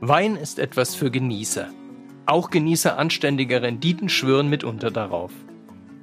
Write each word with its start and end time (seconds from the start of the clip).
Wein 0.00 0.36
ist 0.36 0.58
etwas 0.58 0.94
für 0.94 1.10
Genießer. 1.10 1.68
Auch 2.24 2.48
Genießer 2.48 2.98
anständiger 2.98 3.60
Renditen 3.60 4.08
schwören 4.08 4.48
mitunter 4.48 4.90
darauf. 4.90 5.32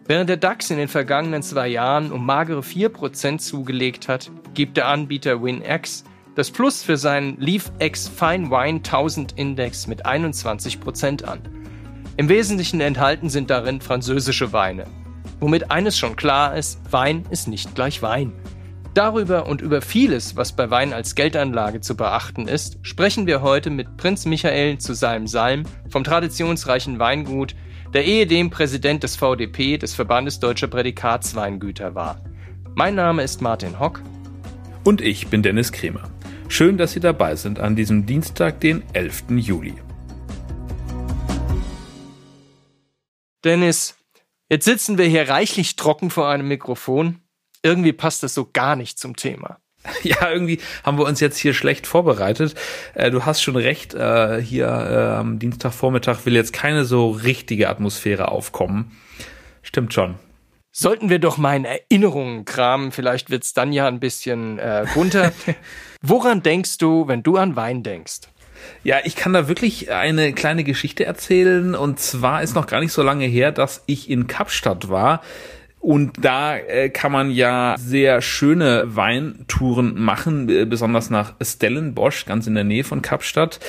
Während 0.05 0.29
der 0.29 0.37
DAX 0.37 0.69
in 0.69 0.77
den 0.77 0.87
vergangenen 0.87 1.41
zwei 1.41 1.67
Jahren 1.67 2.11
um 2.11 2.23
magere 2.23 2.59
4% 2.59 3.39
zugelegt 3.39 4.07
hat, 4.07 4.29
gibt 4.53 4.77
der 4.77 4.87
Anbieter 4.87 5.41
WinX 5.43 6.03
das 6.35 6.51
Plus 6.51 6.83
für 6.83 6.97
seinen 6.97 7.39
LeafX 7.39 8.07
Fine 8.07 8.51
Wine 8.51 8.77
1000 8.77 9.31
Index 9.37 9.87
mit 9.87 10.05
21% 10.05 11.23
an. 11.23 11.39
Im 12.17 12.29
Wesentlichen 12.29 12.81
enthalten 12.81 13.29
sind 13.29 13.49
darin 13.49 13.81
französische 13.81 14.53
Weine. 14.53 14.85
Womit 15.39 15.71
eines 15.71 15.97
schon 15.97 16.15
klar 16.15 16.55
ist, 16.55 16.79
Wein 16.91 17.25
ist 17.29 17.47
nicht 17.47 17.75
gleich 17.75 18.01
Wein. 18.01 18.31
Darüber 18.93 19.47
und 19.47 19.61
über 19.61 19.81
vieles, 19.81 20.37
was 20.37 20.53
bei 20.53 20.69
Wein 20.69 20.93
als 20.93 21.15
Geldanlage 21.15 21.81
zu 21.81 21.97
beachten 21.97 22.47
ist, 22.47 22.77
sprechen 22.81 23.27
wir 23.27 23.41
heute 23.41 23.69
mit 23.69 23.97
Prinz 23.97 24.25
Michael 24.25 24.77
zu 24.77 24.93
seinem 24.93 25.27
Salm 25.27 25.63
vom 25.89 26.05
traditionsreichen 26.05 26.97
Weingut, 26.97 27.55
der 27.93 28.05
ehedem 28.05 28.49
Präsident 28.49 29.03
des 29.03 29.17
VDP, 29.17 29.77
des 29.77 29.93
Verbandes 29.93 30.39
Deutscher 30.39 30.67
Prädikatsweingüter 30.67 31.93
war. 31.93 32.21
Mein 32.73 32.95
Name 32.95 33.23
ist 33.23 33.41
Martin 33.41 33.79
Hock. 33.79 34.01
Und 34.85 35.01
ich 35.01 35.27
bin 35.27 35.43
Dennis 35.43 35.73
Kremer. 35.73 36.09
Schön, 36.47 36.77
dass 36.77 36.93
Sie 36.93 36.99
dabei 37.01 37.35
sind 37.35 37.59
an 37.59 37.75
diesem 37.75 38.05
Dienstag, 38.05 38.61
den 38.61 38.83
11. 38.93 39.25
Juli. 39.31 39.73
Dennis, 43.43 43.95
jetzt 44.49 44.65
sitzen 44.65 44.97
wir 44.97 45.05
hier 45.05 45.29
reichlich 45.29 45.75
trocken 45.75 46.09
vor 46.09 46.29
einem 46.29 46.47
Mikrofon. 46.47 47.19
Irgendwie 47.63 47.93
passt 47.93 48.23
das 48.23 48.33
so 48.33 48.49
gar 48.51 48.75
nicht 48.75 48.99
zum 48.99 49.15
Thema. 49.15 49.59
Ja, 50.03 50.29
irgendwie 50.31 50.59
haben 50.83 50.97
wir 50.97 51.05
uns 51.05 51.19
jetzt 51.19 51.37
hier 51.37 51.53
schlecht 51.53 51.87
vorbereitet. 51.87 52.55
Äh, 52.93 53.11
du 53.11 53.25
hast 53.25 53.41
schon 53.41 53.55
recht, 53.55 53.93
äh, 53.93 54.41
hier 54.41 54.67
äh, 54.67 55.17
am 55.19 55.39
Dienstagvormittag 55.39 56.25
will 56.25 56.35
jetzt 56.35 56.53
keine 56.53 56.85
so 56.85 57.11
richtige 57.11 57.69
Atmosphäre 57.69 58.29
aufkommen. 58.29 58.97
Stimmt 59.61 59.93
schon. 59.93 60.15
Sollten 60.71 61.09
wir 61.09 61.19
doch 61.19 61.37
mal 61.37 61.55
in 61.55 61.65
Erinnerungen 61.65 62.43
kramen, 62.43 62.91
vielleicht 62.91 63.29
wird's 63.29 63.53
dann 63.53 63.71
ja 63.71 63.87
ein 63.87 63.99
bisschen 63.99 64.59
äh, 64.59 64.85
bunter. 64.93 65.31
Woran 66.01 66.43
denkst 66.43 66.77
du, 66.79 67.07
wenn 67.07 67.23
du 67.23 67.37
an 67.37 67.55
Wein 67.55 67.81
denkst? 67.81 68.21
Ja, 68.83 68.97
ich 69.03 69.15
kann 69.15 69.33
da 69.33 69.47
wirklich 69.47 69.91
eine 69.91 70.33
kleine 70.33 70.63
Geschichte 70.63 71.05
erzählen. 71.05 71.75
Und 71.75 71.99
zwar 71.99 72.43
ist 72.43 72.55
noch 72.55 72.67
gar 72.67 72.79
nicht 72.79 72.93
so 72.93 73.01
lange 73.01 73.25
her, 73.25 73.51
dass 73.51 73.83
ich 73.85 74.09
in 74.09 74.27
Kapstadt 74.27 74.89
war. 74.89 75.21
Und 75.79 76.25
da 76.25 76.57
äh, 76.57 76.89
kann 76.89 77.11
man 77.11 77.29
ja 77.29 77.75
sehr 77.77 78.21
schöne 78.21 78.83
Weintouren 78.87 80.01
machen, 80.01 80.49
äh, 80.49 80.65
besonders 80.65 81.11
nach 81.11 81.33
Stellenbosch, 81.39 82.25
ganz 82.25 82.47
in 82.47 82.55
der 82.55 82.63
Nähe 82.63 82.83
von 82.83 83.03
Kapstadt 83.03 83.59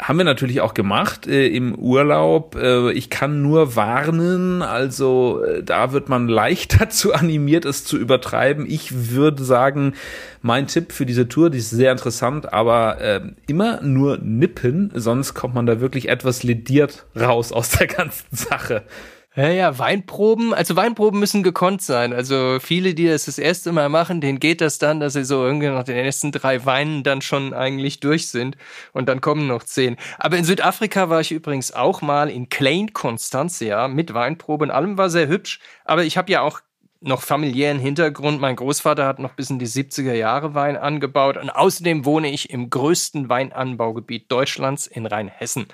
haben 0.00 0.18
wir 0.18 0.24
natürlich 0.24 0.60
auch 0.60 0.74
gemacht 0.74 1.26
äh, 1.26 1.48
im 1.48 1.74
Urlaub. 1.74 2.54
Äh, 2.54 2.92
ich 2.92 3.10
kann 3.10 3.42
nur 3.42 3.74
warnen, 3.74 4.62
also 4.62 5.42
äh, 5.42 5.62
da 5.62 5.92
wird 5.92 6.08
man 6.08 6.28
leicht 6.28 6.80
dazu 6.80 7.12
animiert, 7.14 7.64
es 7.64 7.84
zu 7.84 7.98
übertreiben. 7.98 8.64
Ich 8.68 9.10
würde 9.10 9.42
sagen, 9.42 9.94
mein 10.40 10.68
Tipp 10.68 10.92
für 10.92 11.04
diese 11.04 11.28
Tour, 11.28 11.50
die 11.50 11.58
ist 11.58 11.70
sehr 11.70 11.90
interessant, 11.90 12.52
aber 12.52 13.00
äh, 13.00 13.20
immer 13.48 13.82
nur 13.82 14.18
nippen, 14.18 14.92
sonst 14.94 15.34
kommt 15.34 15.54
man 15.54 15.66
da 15.66 15.80
wirklich 15.80 16.08
etwas 16.08 16.44
lediert 16.44 17.04
raus 17.18 17.52
aus 17.52 17.70
der 17.70 17.86
ganzen 17.88 18.36
Sache. 18.36 18.84
Ja, 19.38 19.50
ja, 19.50 19.78
Weinproben, 19.78 20.52
also 20.52 20.74
Weinproben 20.74 21.20
müssen 21.20 21.44
gekonnt 21.44 21.80
sein. 21.80 22.12
Also 22.12 22.58
viele, 22.60 22.92
die 22.94 23.06
das 23.06 23.26
das 23.26 23.38
erste 23.38 23.70
Mal 23.70 23.88
machen, 23.88 24.20
denen 24.20 24.40
geht 24.40 24.60
das 24.60 24.78
dann, 24.78 24.98
dass 24.98 25.12
sie 25.12 25.24
so 25.24 25.44
irgendwie 25.44 25.68
nach 25.68 25.84
den 25.84 25.96
ersten 25.96 26.32
drei 26.32 26.64
Weinen 26.66 27.04
dann 27.04 27.22
schon 27.22 27.54
eigentlich 27.54 28.00
durch 28.00 28.26
sind 28.30 28.56
und 28.92 29.08
dann 29.08 29.20
kommen 29.20 29.46
noch 29.46 29.62
zehn. 29.62 29.96
Aber 30.18 30.38
in 30.38 30.44
Südafrika 30.44 31.08
war 31.08 31.20
ich 31.20 31.30
übrigens 31.30 31.70
auch 31.72 32.02
mal 32.02 32.28
in 32.30 32.48
Klein 32.48 32.92
Constantia 32.92 33.86
mit 33.86 34.12
Weinprobe 34.12 34.64
und 34.64 34.70
allem 34.72 34.98
war 34.98 35.08
sehr 35.08 35.28
hübsch. 35.28 35.60
Aber 35.84 36.02
ich 36.02 36.16
habe 36.16 36.32
ja 36.32 36.40
auch 36.40 36.60
noch 37.00 37.22
familiären 37.22 37.78
Hintergrund. 37.78 38.40
Mein 38.40 38.56
Großvater 38.56 39.06
hat 39.06 39.20
noch 39.20 39.34
bis 39.34 39.50
in 39.50 39.60
die 39.60 39.68
70er 39.68 40.14
Jahre 40.14 40.54
Wein 40.54 40.76
angebaut 40.76 41.36
und 41.36 41.50
außerdem 41.50 42.04
wohne 42.04 42.28
ich 42.32 42.50
im 42.50 42.70
größten 42.70 43.28
Weinanbaugebiet 43.28 44.32
Deutschlands 44.32 44.88
in 44.88 45.06
Rheinhessen. 45.06 45.68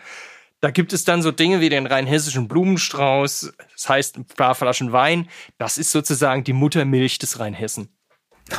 Da 0.65 0.71
gibt 0.71 0.95
es 0.95 1.05
dann 1.05 1.21
so 1.21 1.31
Dinge 1.31 1.61
wie 1.61 1.69
den 1.69 1.87
rheinhessischen 1.87 2.49
Blumenstrauß, 2.49 3.53
das 3.75 3.87
heißt 3.87 4.17
ein 4.17 4.25
paar 4.25 4.55
Flaschen 4.55 4.93
Wein. 4.93 5.29
Das 5.59 5.77
ist 5.77 5.91
sozusagen 5.91 6.43
die 6.43 6.55
Muttermilch 6.55 7.19
des 7.19 7.39
Rheinhessen. 7.39 7.91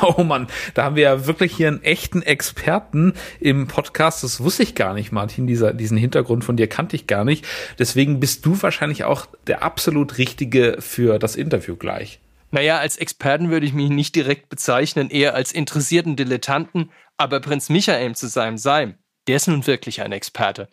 Oh 0.02 0.22
Mann, 0.22 0.46
da 0.74 0.84
haben 0.84 0.94
wir 0.94 1.02
ja 1.02 1.26
wirklich 1.26 1.56
hier 1.56 1.66
einen 1.66 1.82
echten 1.82 2.22
Experten 2.22 3.14
im 3.40 3.66
Podcast. 3.66 4.22
Das 4.22 4.40
wusste 4.40 4.62
ich 4.62 4.76
gar 4.76 4.94
nicht, 4.94 5.10
Martin. 5.10 5.48
Dieser, 5.48 5.74
diesen 5.74 5.96
Hintergrund 5.96 6.44
von 6.44 6.56
dir 6.56 6.68
kannte 6.68 6.94
ich 6.94 7.08
gar 7.08 7.24
nicht. 7.24 7.44
Deswegen 7.80 8.20
bist 8.20 8.46
du 8.46 8.62
wahrscheinlich 8.62 9.02
auch 9.02 9.26
der 9.48 9.64
absolut 9.64 10.16
Richtige 10.16 10.76
für 10.78 11.18
das 11.18 11.34
Interview 11.34 11.74
gleich. 11.74 12.20
Naja, 12.52 12.78
als 12.78 12.98
Experten 12.98 13.50
würde 13.50 13.66
ich 13.66 13.72
mich 13.72 13.90
nicht 13.90 14.14
direkt 14.14 14.48
bezeichnen, 14.48 15.10
eher 15.10 15.34
als 15.34 15.50
interessierten 15.50 16.14
Dilettanten. 16.14 16.92
Aber 17.16 17.40
Prinz 17.40 17.68
Michael 17.68 18.14
zu 18.14 18.28
seinem 18.28 18.58
Seim, 18.58 18.94
der 19.26 19.38
ist 19.38 19.48
nun 19.48 19.66
wirklich 19.66 20.02
ein 20.02 20.12
Experte. 20.12 20.68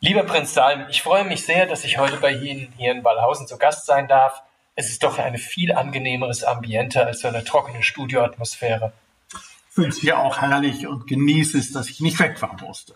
Lieber 0.00 0.22
Prinz 0.22 0.54
Salm, 0.54 0.86
ich 0.90 1.02
freue 1.02 1.24
mich 1.24 1.44
sehr, 1.44 1.66
dass 1.66 1.82
ich 1.82 1.98
heute 1.98 2.18
bei 2.18 2.30
Ihnen 2.30 2.72
hier 2.76 2.92
in 2.92 3.02
Wallhausen 3.02 3.48
zu 3.48 3.58
Gast 3.58 3.84
sein 3.84 4.06
darf. 4.06 4.42
Es 4.76 4.90
ist 4.90 5.02
doch 5.02 5.18
ein 5.18 5.36
viel 5.38 5.74
angenehmeres 5.74 6.44
Ambiente 6.44 7.04
als 7.04 7.20
so 7.20 7.28
eine 7.28 7.42
trockene 7.42 7.82
Studioatmosphäre. 7.82 8.92
Ich 9.32 9.74
finde 9.74 9.88
es 9.88 9.96
hier 9.98 10.20
auch 10.20 10.40
herrlich 10.40 10.86
und 10.86 11.08
genieße 11.08 11.58
es, 11.58 11.72
dass 11.72 11.88
ich 11.88 12.00
nicht 12.00 12.20
wegfahren 12.20 12.58
musste. 12.64 12.94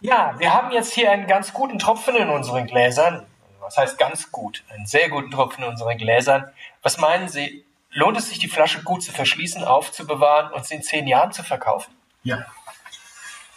Ja, 0.00 0.36
wir 0.38 0.54
haben 0.54 0.70
jetzt 0.70 0.92
hier 0.92 1.10
einen 1.10 1.26
ganz 1.26 1.52
guten 1.52 1.80
Tropfen 1.80 2.14
in 2.14 2.28
unseren 2.28 2.68
Gläsern. 2.68 3.26
Was 3.58 3.76
heißt 3.76 3.98
ganz 3.98 4.30
gut? 4.30 4.62
Einen 4.68 4.86
sehr 4.86 5.08
guten 5.08 5.32
Tropfen 5.32 5.64
in 5.64 5.70
unseren 5.70 5.98
Gläsern. 5.98 6.48
Was 6.82 6.98
meinen 6.98 7.28
Sie, 7.28 7.64
lohnt 7.90 8.16
es 8.16 8.28
sich, 8.28 8.38
die 8.38 8.48
Flasche 8.48 8.84
gut 8.84 9.02
zu 9.02 9.10
verschließen, 9.10 9.64
aufzubewahren 9.64 10.52
und 10.52 10.64
sie 10.64 10.76
in 10.76 10.82
zehn 10.82 11.08
Jahren 11.08 11.32
zu 11.32 11.42
verkaufen? 11.42 11.92
Ja, 12.22 12.46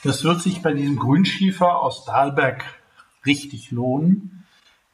das 0.03 0.23
wird 0.23 0.41
sich 0.41 0.61
bei 0.61 0.73
diesem 0.73 0.97
Grünschiefer 0.97 1.81
aus 1.81 2.05
Dahlberg 2.05 2.63
richtig 3.25 3.71
lohnen. 3.71 4.45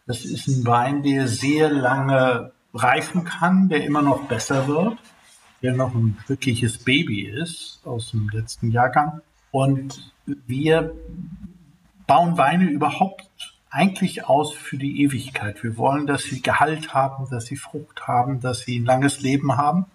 Das 0.05 0.25
ist 0.25 0.47
ein 0.47 0.65
Wein, 0.65 1.03
der 1.03 1.27
sehr 1.27 1.69
lange 1.69 2.51
reifen 2.73 3.23
kann, 3.23 3.69
der 3.69 3.83
immer 3.83 4.01
noch 4.01 4.27
besser 4.27 4.67
wird, 4.67 4.97
der 5.61 5.73
noch 5.73 5.95
ein 5.95 6.17
wirkliches 6.27 6.77
Baby 6.77 7.23
ist 7.23 7.81
aus 7.85 8.11
dem 8.11 8.29
letzten 8.29 8.71
Jahrgang. 8.71 9.21
Und 9.51 10.13
wir 10.25 10.93
bauen 12.05 12.37
Weine 12.37 12.69
überhaupt 12.69 13.29
eigentlich 13.71 14.25
aus 14.25 14.53
für 14.53 14.77
die 14.77 15.01
Ewigkeit. 15.03 15.63
Wir 15.63 15.77
wollen, 15.77 16.07
dass 16.07 16.23
sie 16.23 16.41
Gehalt 16.41 16.93
haben, 16.93 17.29
dass 17.29 17.45
sie 17.45 17.55
Frucht 17.55 18.07
haben, 18.07 18.39
dass 18.39 18.61
sie 18.61 18.79
ein 18.79 18.85
langes 18.85 19.21
Leben 19.21 19.57
haben 19.57 19.85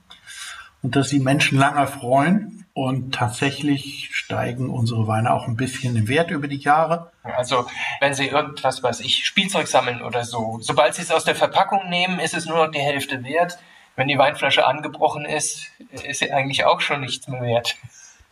und 0.84 0.94
dass 0.94 1.08
sie 1.08 1.18
Menschen 1.18 1.58
lange 1.58 1.86
freuen. 1.88 2.60
Und 2.76 3.14
tatsächlich 3.14 4.10
steigen 4.12 4.68
unsere 4.68 5.06
Weine 5.06 5.32
auch 5.32 5.46
ein 5.46 5.54
bisschen 5.54 5.94
im 5.94 6.08
Wert 6.08 6.32
über 6.32 6.48
die 6.48 6.58
Jahre. 6.58 7.12
Also 7.22 7.66
wenn 8.00 8.14
Sie 8.14 8.26
irgendwas, 8.26 8.82
weiß 8.82 8.98
ich, 8.98 9.24
Spielzeug 9.24 9.68
sammeln 9.68 10.02
oder 10.02 10.24
so, 10.24 10.58
sobald 10.60 10.94
Sie 10.94 11.02
es 11.02 11.12
aus 11.12 11.22
der 11.22 11.36
Verpackung 11.36 11.88
nehmen, 11.88 12.18
ist 12.18 12.34
es 12.34 12.46
nur 12.46 12.56
noch 12.56 12.72
die 12.72 12.80
Hälfte 12.80 13.22
wert. 13.22 13.58
Wenn 13.94 14.08
die 14.08 14.18
Weinflasche 14.18 14.66
angebrochen 14.66 15.24
ist, 15.24 15.70
ist 16.04 16.18
sie 16.18 16.32
eigentlich 16.32 16.64
auch 16.64 16.80
schon 16.80 17.00
nichts 17.00 17.28
mehr 17.28 17.42
wert. 17.42 17.76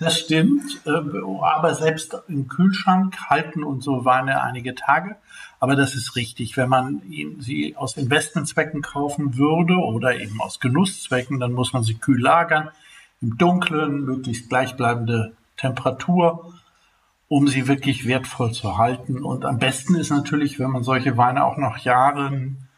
Das 0.02 0.18
stimmt, 0.18 0.80
äh, 0.84 0.90
aber 0.90 1.76
selbst 1.76 2.16
im 2.26 2.48
Kühlschrank 2.48 3.16
halten 3.30 3.62
unsere 3.62 4.04
Weine 4.04 4.42
einige 4.42 4.74
Tage. 4.74 5.14
Aber 5.60 5.76
das 5.76 5.94
ist 5.94 6.16
richtig. 6.16 6.56
Wenn 6.56 6.68
man 6.68 7.02
sie 7.38 7.76
aus 7.76 7.96
Investmentzwecken 7.96 8.82
kaufen 8.82 9.38
würde 9.38 9.74
oder 9.74 10.16
eben 10.18 10.40
aus 10.40 10.58
Genusszwecken, 10.58 11.38
dann 11.38 11.52
muss 11.52 11.72
man 11.72 11.84
sie 11.84 11.94
kühl 11.94 12.20
lagern 12.20 12.70
im 13.20 13.38
Dunkeln, 13.38 14.04
möglichst 14.04 14.48
gleichbleibende 14.48 15.36
Temperatur, 15.56 16.52
um 17.28 17.46
sie 17.46 17.68
wirklich 17.68 18.04
wertvoll 18.04 18.50
zu 18.50 18.78
halten. 18.78 19.22
Und 19.22 19.44
am 19.44 19.60
besten 19.60 19.94
ist 19.94 20.10
natürlich, 20.10 20.58
wenn 20.58 20.70
man 20.70 20.82
solche 20.82 21.16
Weine 21.16 21.44
auch 21.44 21.58
noch 21.58 21.78
Jahren 21.78 22.68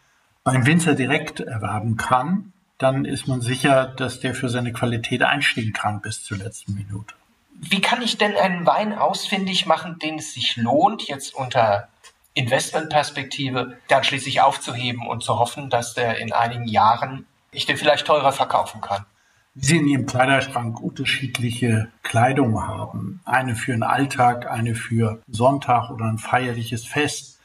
beim 0.43 0.66
Winzer 0.66 0.94
direkt 0.94 1.40
erwerben 1.40 1.96
kann, 1.96 2.52
dann 2.76 3.06
ist 3.06 3.28
man 3.28 3.40
sicher, 3.40 3.87
dass 3.96 4.20
der 4.20 4.34
für 4.34 4.50
seine 4.50 4.75
Qualität 4.75 5.22
einstehen 5.22 5.72
kann 5.72 6.02
bis 6.02 6.22
zur 6.22 6.37
letzten 6.37 6.75
Minute. 6.75 7.14
Wie 7.54 7.80
kann 7.80 8.02
ich 8.02 8.18
denn 8.18 8.36
einen 8.36 8.66
Wein 8.66 8.92
ausfindig 8.92 9.66
machen, 9.66 9.98
den 9.98 10.18
es 10.18 10.34
sich 10.34 10.56
lohnt, 10.56 11.08
jetzt 11.08 11.34
unter 11.34 11.88
Investmentperspektive 12.34 13.78
dann 13.88 14.04
schließlich 14.04 14.40
aufzuheben 14.40 15.06
und 15.06 15.22
zu 15.22 15.38
hoffen, 15.38 15.70
dass 15.70 15.94
der 15.94 16.18
in 16.18 16.32
einigen 16.32 16.66
Jahren 16.66 17.26
ich 17.52 17.66
den 17.66 17.76
vielleicht 17.76 18.06
teurer 18.06 18.32
verkaufen 18.32 18.80
kann? 18.80 19.06
wie 19.54 19.66
Sie 19.66 19.76
in 19.76 19.86
Ihrem 19.86 20.06
Kleiderschrank 20.06 20.80
unterschiedliche 20.80 21.88
Kleidung 22.02 22.60
haben. 22.60 23.20
Eine 23.24 23.54
für 23.54 23.72
einen 23.72 23.84
Alltag, 23.84 24.50
eine 24.50 24.74
für 24.74 25.22
Sonntag 25.28 25.90
oder 25.90 26.06
ein 26.06 26.18
feierliches 26.18 26.84
Fest. 26.84 27.38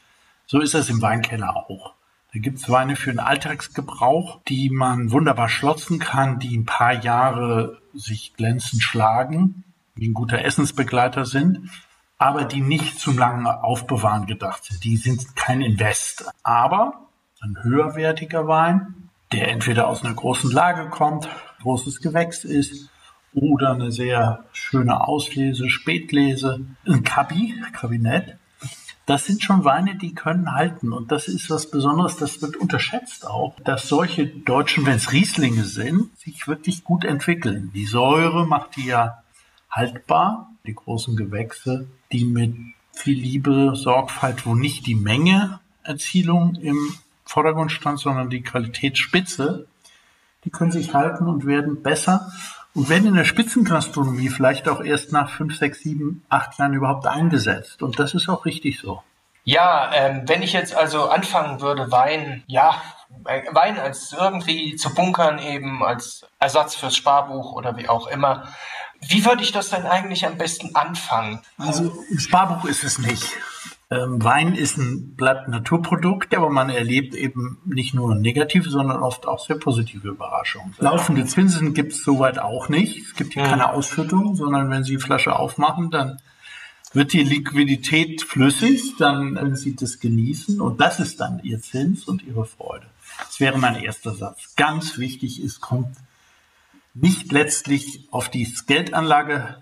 So 0.46 0.60
ist 0.60 0.74
es 0.74 0.90
im 0.90 1.00
Weinkeller 1.00 1.56
auch. 1.56 1.94
Da 2.32 2.40
gibt's 2.40 2.68
Weine 2.68 2.96
für 2.96 3.10
den 3.10 3.20
Alltagsgebrauch, 3.20 4.40
die 4.48 4.70
man 4.70 5.10
wunderbar 5.10 5.48
schlotzen 5.48 5.98
kann, 5.98 6.38
die 6.38 6.56
ein 6.56 6.66
paar 6.66 6.92
Jahre 6.92 7.80
sich 7.94 8.34
glänzend 8.34 8.82
schlagen, 8.82 9.64
die 10.00 10.08
ein 10.08 10.14
guter 10.14 10.44
Essensbegleiter 10.44 11.24
sind, 11.24 11.70
aber 12.18 12.44
die 12.44 12.60
nicht 12.60 12.98
zum 12.98 13.18
langen 13.18 13.46
Aufbewahren 13.46 14.26
gedacht 14.26 14.64
sind. 14.64 14.82
Die 14.82 14.96
sind 14.96 15.36
kein 15.36 15.60
Invest. 15.60 16.24
Aber 16.42 17.08
ein 17.40 17.56
höherwertiger 17.62 18.46
Wein, 18.46 19.10
der 19.32 19.48
entweder 19.48 19.88
aus 19.88 20.04
einer 20.04 20.14
großen 20.14 20.50
Lage 20.50 20.88
kommt, 20.90 21.28
großes 21.62 22.00
Gewächs 22.00 22.44
ist, 22.44 22.90
oder 23.32 23.72
eine 23.72 23.92
sehr 23.92 24.44
schöne 24.52 25.06
Auslese, 25.06 25.68
Spätlese, 25.68 26.66
ein 26.84 27.04
Kabi, 27.04 27.54
Kabinett, 27.72 28.36
das 29.06 29.24
sind 29.24 29.42
schon 29.42 29.64
Weine, 29.64 29.96
die 29.96 30.14
können 30.14 30.52
halten. 30.52 30.92
Und 30.92 31.10
das 31.10 31.26
ist 31.28 31.50
was 31.50 31.70
Besonderes, 31.70 32.16
das 32.16 32.42
wird 32.42 32.56
unterschätzt 32.56 33.26
auch, 33.26 33.56
dass 33.64 33.88
solche 33.88 34.26
Deutschen, 34.26 34.86
wenn 34.86 34.96
es 34.96 35.12
Rieslinge 35.12 35.64
sind, 35.64 36.16
sich 36.18 36.46
wirklich 36.46 36.84
gut 36.84 37.04
entwickeln. 37.04 37.70
Die 37.74 37.86
Säure 37.86 38.46
macht 38.46 38.76
die 38.76 38.86
ja 38.86 39.22
haltbar, 39.70 40.50
die 40.66 40.74
großen 40.74 41.16
Gewächse, 41.16 41.88
die 42.12 42.24
mit 42.24 42.54
viel 42.92 43.18
Liebe, 43.18 43.72
Sorgfalt, 43.74 44.46
wo 44.46 44.54
nicht 44.54 44.86
die 44.86 44.94
Menge 44.94 45.60
Erzielung 45.82 46.56
im 46.56 46.78
Vordergrund 47.24 47.72
stand, 47.72 47.98
sondern 47.98 48.28
die 48.28 48.42
Qualitätsspitze, 48.42 49.66
die 50.44 50.50
können 50.50 50.72
sich 50.72 50.94
halten 50.94 51.28
und 51.28 51.46
werden 51.46 51.82
besser 51.82 52.30
und 52.74 52.88
werden 52.88 53.08
in 53.08 53.14
der 53.14 53.24
Spitzengastronomie 53.24 54.28
vielleicht 54.28 54.68
auch 54.68 54.80
erst 54.82 55.12
nach 55.12 55.30
fünf, 55.30 55.56
sechs, 55.56 55.80
sieben, 55.80 56.24
acht 56.28 56.58
Jahren 56.58 56.74
überhaupt 56.74 57.06
eingesetzt. 57.06 57.82
Und 57.82 57.98
das 57.98 58.14
ist 58.14 58.28
auch 58.28 58.44
richtig 58.44 58.78
so. 58.80 59.02
Ja, 59.44 59.90
ähm, 59.94 60.22
wenn 60.26 60.42
ich 60.42 60.52
jetzt 60.52 60.74
also 60.74 61.08
anfangen 61.08 61.60
würde, 61.60 61.90
Wein, 61.90 62.44
ja, 62.46 62.74
äh, 63.24 63.42
Wein 63.52 63.78
als 63.78 64.12
irgendwie 64.12 64.76
zu 64.76 64.94
bunkern, 64.94 65.38
eben 65.38 65.82
als 65.82 66.26
Ersatz 66.38 66.74
fürs 66.74 66.96
Sparbuch 66.96 67.52
oder 67.52 67.76
wie 67.76 67.88
auch 67.88 68.06
immer. 68.06 68.48
Wie 69.08 69.24
würde 69.24 69.42
ich 69.42 69.52
das 69.52 69.70
denn 69.70 69.86
eigentlich 69.86 70.26
am 70.26 70.36
besten 70.36 70.74
anfangen? 70.74 71.40
Also 71.58 72.04
im 72.10 72.18
Sparbuch 72.18 72.64
ist 72.66 72.84
es 72.84 72.98
nicht. 72.98 73.24
Ähm, 73.92 74.22
Wein 74.22 74.54
ist 74.54 74.78
ein, 74.78 75.16
bleibt 75.16 75.48
ein 75.48 75.50
Naturprodukt, 75.50 76.36
aber 76.36 76.48
man 76.48 76.70
erlebt 76.70 77.14
eben 77.14 77.58
nicht 77.64 77.92
nur 77.92 78.14
negative, 78.14 78.70
sondern 78.70 79.02
oft 79.02 79.26
auch 79.26 79.44
sehr 79.44 79.56
positive 79.56 80.08
Überraschungen. 80.08 80.74
Laufende 80.78 81.24
Zinsen 81.26 81.74
gibt 81.74 81.92
es 81.92 82.04
soweit 82.04 82.38
auch 82.38 82.68
nicht. 82.68 82.98
Es 82.98 83.14
gibt 83.14 83.32
hier 83.32 83.42
mhm. 83.42 83.48
keine 83.48 83.72
Ausschüttung, 83.72 84.36
sondern 84.36 84.70
wenn 84.70 84.84
Sie 84.84 84.92
die 84.92 85.02
Flasche 85.02 85.34
aufmachen, 85.34 85.90
dann 85.90 86.20
wird 86.92 87.12
die 87.12 87.24
Liquidität 87.24 88.22
flüssig, 88.22 88.96
dann 88.98 89.34
können 89.34 89.56
Sie 89.56 89.74
das 89.74 89.98
genießen 89.98 90.60
und 90.60 90.80
das 90.80 91.00
ist 91.00 91.20
dann 91.20 91.40
Ihr 91.42 91.60
Zins 91.60 92.04
und 92.04 92.22
Ihre 92.22 92.44
Freude. 92.44 92.86
Das 93.18 93.40
wäre 93.40 93.58
mein 93.58 93.76
erster 93.76 94.14
Satz. 94.14 94.54
Ganz 94.56 94.98
wichtig 94.98 95.42
ist, 95.42 95.60
kommt 95.60 95.96
nicht 96.94 97.32
letztlich 97.32 98.08
auf 98.10 98.28
die 98.28 98.52
Geldanlage 98.66 99.58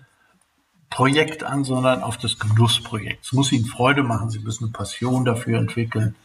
Projekt 0.89 1.43
an, 1.43 1.63
sondern 1.63 2.01
auf 2.01 2.17
das 2.17 2.39
Genussprojekt. 2.39 3.25
Es 3.25 3.33
muss 3.33 3.51
Ihnen 3.51 3.65
Freude 3.65 4.03
machen, 4.03 4.29
Sie 4.29 4.39
müssen 4.39 4.65
eine 4.65 4.73
Passion 4.73 5.23
dafür 5.23 5.59
entwickeln. 5.59 6.15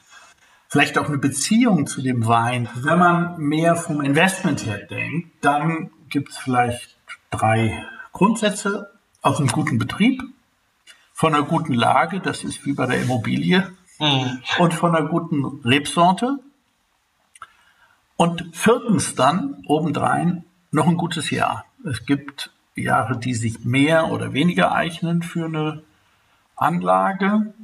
Vielleicht 0.68 0.98
auch 0.98 1.06
eine 1.06 1.18
Beziehung 1.18 1.86
zu 1.86 2.02
dem 2.02 2.26
Wein. 2.26 2.68
Wenn 2.74 2.98
man 2.98 3.38
mehr 3.38 3.76
vom 3.76 4.00
Investment 4.00 4.66
her 4.66 4.78
denkt, 4.78 5.30
dann 5.42 5.90
gibt 6.08 6.30
es 6.30 6.38
vielleicht 6.38 6.96
drei 7.30 7.84
Grundsätze 8.12 8.90
aus 9.22 9.38
einem 9.38 9.48
guten 9.48 9.78
Betrieb, 9.78 10.22
von 11.12 11.34
einer 11.34 11.44
guten 11.44 11.74
Lage, 11.74 12.20
das 12.20 12.42
ist 12.42 12.66
wie 12.66 12.72
bei 12.72 12.86
der 12.86 13.02
Immobilie, 13.02 13.70
mhm. 13.98 14.42
und 14.58 14.74
von 14.74 14.96
einer 14.96 15.06
guten 15.08 15.60
Rebsorte. 15.64 16.38
Und 18.16 18.44
viertens 18.52 19.14
dann 19.14 19.62
obendrein 19.66 20.44
noch 20.74 20.86
ein 20.86 20.96
gutes 20.96 21.30
Jahr. 21.30 21.64
Es 21.84 22.04
gibt 22.04 22.50
Jahre, 22.74 23.18
die 23.18 23.34
sich 23.34 23.64
mehr 23.64 24.10
oder 24.10 24.32
weniger 24.32 24.72
eignen 24.72 25.22
für 25.22 25.46
eine 25.46 25.82
Anlage. 26.56 27.54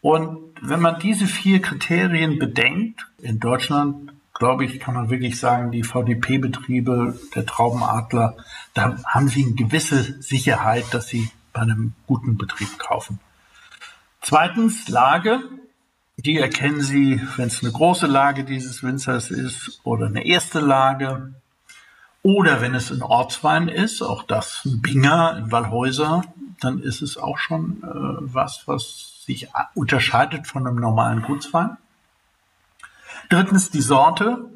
Und 0.00 0.38
wenn 0.60 0.80
man 0.80 1.00
diese 1.00 1.26
vier 1.26 1.62
Kriterien 1.62 2.38
bedenkt, 2.38 3.06
in 3.18 3.40
Deutschland, 3.40 4.12
glaube 4.34 4.64
ich, 4.66 4.80
kann 4.80 4.94
man 4.94 5.08
wirklich 5.08 5.38
sagen, 5.40 5.70
die 5.70 5.82
VDP-Betriebe, 5.82 7.18
der 7.34 7.46
Traubenadler, 7.46 8.36
da 8.74 9.02
haben 9.06 9.28
sie 9.28 9.44
eine 9.44 9.54
gewisse 9.54 10.20
Sicherheit, 10.22 10.84
dass 10.92 11.08
sie 11.08 11.30
bei 11.52 11.62
einem 11.62 11.94
guten 12.06 12.36
Betrieb 12.36 12.78
kaufen. 12.78 13.18
Zweitens, 14.20 14.88
Lage. 14.88 15.40
Die 16.16 16.38
erkennen 16.38 16.80
Sie, 16.80 17.20
wenn 17.36 17.48
es 17.48 17.62
eine 17.62 17.72
große 17.72 18.06
Lage 18.06 18.44
dieses 18.44 18.84
Winzers 18.84 19.32
ist 19.32 19.80
oder 19.82 20.06
eine 20.06 20.24
erste 20.24 20.60
Lage. 20.60 21.34
Oder 22.24 22.62
wenn 22.62 22.74
es 22.74 22.90
ein 22.90 23.02
Ortswein 23.02 23.68
ist, 23.68 24.00
auch 24.00 24.22
das 24.22 24.62
ein 24.64 24.80
Binger, 24.80 25.34
ein 25.34 25.52
Wallhäuser, 25.52 26.24
dann 26.58 26.78
ist 26.78 27.02
es 27.02 27.18
auch 27.18 27.36
schon 27.36 27.82
äh, 27.82 27.86
was, 28.32 28.62
was 28.64 29.22
sich 29.26 29.48
unterscheidet 29.74 30.46
von 30.46 30.66
einem 30.66 30.76
normalen 30.76 31.20
Gutswein. 31.20 31.76
Drittens 33.28 33.70
die 33.70 33.82
Sorte. 33.82 34.50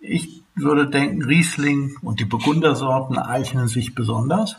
Ich 0.00 0.42
würde 0.54 0.88
denken, 0.88 1.22
Riesling 1.22 1.98
und 2.00 2.20
die 2.20 2.24
Burgundersorten 2.24 3.18
eignen 3.18 3.68
sich 3.68 3.94
besonders. 3.94 4.56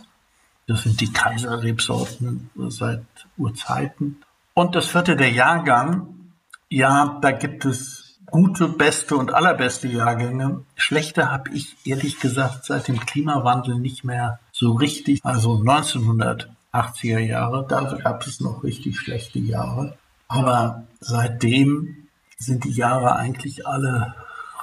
Das 0.67 0.83
sind 0.83 1.01
die 1.01 1.11
Kaiserrebsorten 1.11 2.51
seit 2.69 3.05
Urzeiten. 3.37 4.21
Und 4.53 4.75
das 4.75 4.85
vierte, 4.85 5.15
der 5.15 5.31
Jahrgang. 5.31 6.31
Ja, 6.69 7.17
da 7.21 7.31
gibt 7.31 7.65
es 7.65 8.04
gute, 8.35 8.67
beste 8.67 9.15
und 9.15 9.33
allerbeste 9.33 9.87
Jahrgänge. 9.87 10.65
Schlechte 10.75 11.31
habe 11.31 11.51
ich 11.51 11.77
ehrlich 11.85 12.19
gesagt 12.19 12.65
seit 12.65 12.89
dem 12.89 12.99
Klimawandel 12.99 13.79
nicht 13.79 14.03
mehr 14.03 14.41
so 14.51 14.73
richtig. 14.73 15.21
Also 15.23 15.53
1980er 15.53 17.19
Jahre, 17.19 17.65
da 17.65 17.97
gab 18.03 18.27
es 18.27 18.41
noch 18.41 18.65
richtig 18.65 18.99
schlechte 18.99 19.39
Jahre. 19.39 19.97
Aber 20.27 20.83
seitdem 20.99 22.07
sind 22.37 22.65
die 22.65 22.73
Jahre 22.73 23.15
eigentlich 23.15 23.65
alle 23.65 24.15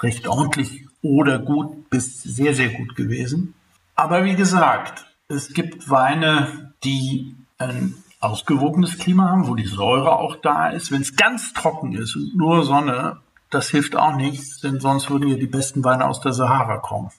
recht 0.03 0.29
ordentlich 0.29 0.87
oder 1.01 1.39
gut 1.39 1.89
bis 1.89 2.23
sehr, 2.23 2.53
sehr 2.53 2.69
gut 2.69 2.95
gewesen. 2.95 3.55
Aber 3.95 4.27
wie 4.27 4.37
gesagt, 4.37 5.07
es 5.29 5.55
gibt 5.55 5.89
Weine, 5.89 6.75
die 6.85 7.37
ein 7.57 7.95
ausgewogenes 8.21 8.99
Klima 8.99 9.31
haben, 9.31 9.49
wo 9.49 9.55
die 9.55 9.65
Säure 9.65 10.19
auch 10.19 10.37
da 10.37 10.69
ist. 10.69 10.93
Wenn 10.93 11.01
es 11.01 11.17
ganz 11.17 11.55
trocken 11.55 11.95
ist 11.95 12.15
und 12.17 12.37
nur 12.37 12.67
Sonne, 12.67 13.23
das 13.53 13.69
hilft 13.69 13.97
auch 13.97 14.15
nichts, 14.15 14.61
denn 14.61 14.81
sonst 14.81 15.11
würden 15.11 15.29
ja 15.29 15.37
die 15.37 15.47
besten 15.47 15.85
Weine 15.85 16.07
aus 16.07 16.21
der 16.21 16.33
Sahara 16.33 16.79
kommen. 16.79 17.11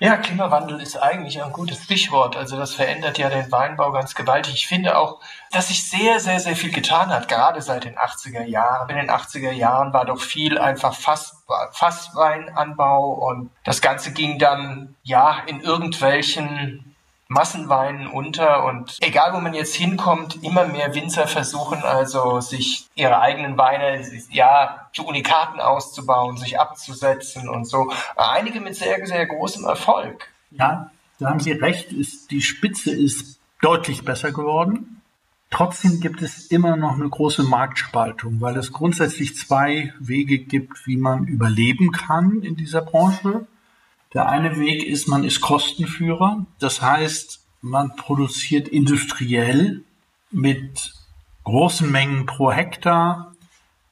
Ja, 0.00 0.16
Klimawandel 0.16 0.80
ist 0.80 0.96
eigentlich 0.96 1.42
ein 1.42 1.52
gutes 1.52 1.82
Stichwort. 1.82 2.36
Also 2.36 2.56
das 2.56 2.72
verändert 2.74 3.18
ja 3.18 3.28
den 3.28 3.50
Weinbau 3.50 3.90
ganz 3.90 4.14
gewaltig. 4.14 4.54
Ich 4.54 4.66
finde 4.68 4.96
auch, 4.96 5.20
dass 5.50 5.68
sich 5.68 5.90
sehr, 5.90 6.20
sehr, 6.20 6.38
sehr 6.38 6.54
viel 6.54 6.70
getan 6.70 7.08
hat, 7.08 7.28
gerade 7.28 7.60
seit 7.60 7.84
den 7.84 7.96
80er 7.96 8.44
Jahren. 8.44 8.88
In 8.90 8.96
den 8.96 9.10
80er 9.10 9.50
Jahren 9.50 9.92
war 9.92 10.04
doch 10.04 10.20
viel 10.20 10.56
einfach 10.56 10.94
Fass, 10.94 11.44
Fassweinanbau 11.72 13.10
und 13.10 13.50
das 13.64 13.82
Ganze 13.82 14.12
ging 14.12 14.38
dann 14.38 14.94
ja 15.02 15.42
in 15.46 15.60
irgendwelchen 15.60 16.94
Massenweinen 17.28 18.06
unter 18.06 18.64
und 18.64 18.96
egal 19.00 19.34
wo 19.34 19.40
man 19.40 19.52
jetzt 19.52 19.74
hinkommt, 19.74 20.42
immer 20.42 20.66
mehr 20.66 20.94
Winzer 20.94 21.26
versuchen 21.26 21.82
also 21.82 22.40
sich 22.40 22.88
ihre 22.94 23.20
eigenen 23.20 23.58
Weine 23.58 24.02
ja 24.30 24.88
zu 24.94 25.06
Unikaten 25.06 25.60
auszubauen, 25.60 26.38
sich 26.38 26.58
abzusetzen 26.58 27.48
und 27.48 27.66
so. 27.66 27.92
Einige 28.16 28.60
mit 28.60 28.76
sehr, 28.76 29.06
sehr 29.06 29.26
großem 29.26 29.64
Erfolg. 29.64 30.30
Ja, 30.52 30.90
da 31.18 31.28
haben 31.28 31.40
Sie 31.40 31.52
recht, 31.52 31.92
ist, 31.92 32.30
die 32.30 32.40
Spitze 32.40 32.92
ist 32.92 33.38
deutlich 33.60 34.04
besser 34.04 34.32
geworden. 34.32 35.02
Trotzdem 35.50 36.00
gibt 36.00 36.22
es 36.22 36.46
immer 36.46 36.76
noch 36.76 36.94
eine 36.94 37.08
große 37.08 37.42
Marktspaltung, 37.42 38.40
weil 38.40 38.56
es 38.56 38.72
grundsätzlich 38.72 39.36
zwei 39.36 39.92
Wege 39.98 40.38
gibt, 40.38 40.86
wie 40.86 40.96
man 40.96 41.24
überleben 41.24 41.90
kann 41.90 42.42
in 42.42 42.56
dieser 42.56 42.82
Branche. 42.82 43.46
Der 44.14 44.28
eine 44.28 44.58
Weg 44.58 44.84
ist, 44.84 45.06
man 45.06 45.24
ist 45.24 45.40
Kostenführer. 45.40 46.46
Das 46.58 46.80
heißt, 46.80 47.40
man 47.60 47.94
produziert 47.96 48.68
industriell 48.68 49.82
mit 50.30 50.94
großen 51.44 51.90
Mengen 51.90 52.26
pro 52.26 52.52
Hektar, 52.52 53.34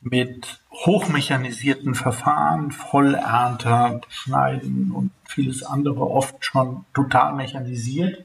mit 0.00 0.60
hochmechanisierten 0.72 1.94
Verfahren, 1.94 2.70
Vollernter, 2.70 4.00
Schneiden 4.08 4.92
und 4.92 5.10
vieles 5.24 5.62
andere 5.62 6.08
oft 6.08 6.44
schon 6.44 6.84
total 6.94 7.34
mechanisiert. 7.34 8.24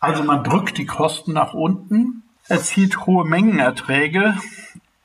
Also 0.00 0.24
man 0.24 0.42
drückt 0.42 0.78
die 0.78 0.86
Kosten 0.86 1.32
nach 1.32 1.54
unten, 1.54 2.24
erzielt 2.48 3.06
hohe 3.06 3.24
Mengenerträge 3.24 4.36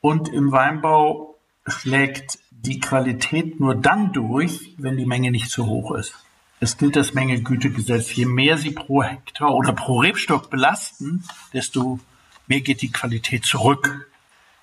und 0.02 0.30
im 0.30 0.52
Weinbau 0.52 1.36
schlägt 1.68 2.40
die 2.66 2.80
Qualität 2.80 3.60
nur 3.60 3.76
dann 3.76 4.12
durch, 4.14 4.76
wenn 4.78 4.98
die 4.98 5.06
Menge 5.06 5.32
nicht 5.32 5.50
zu 5.50 5.66
hoch 5.66 5.96
ist. 5.96 6.14
Es 6.60 6.78
gilt 6.78 6.96
das 6.96 7.14
Menge-Güte-Gesetz. 7.14 8.16
Je 8.16 8.26
mehr 8.26 8.58
Sie 8.58 8.72
pro 8.72 9.04
Hektar 9.04 9.54
oder 9.54 9.74
pro 9.74 10.00
Rebstock 10.00 10.50
belasten, 10.50 11.24
desto 11.54 12.00
mehr 12.48 12.62
geht 12.62 12.82
die 12.82 12.92
Qualität 12.92 13.46
zurück. 13.46 14.10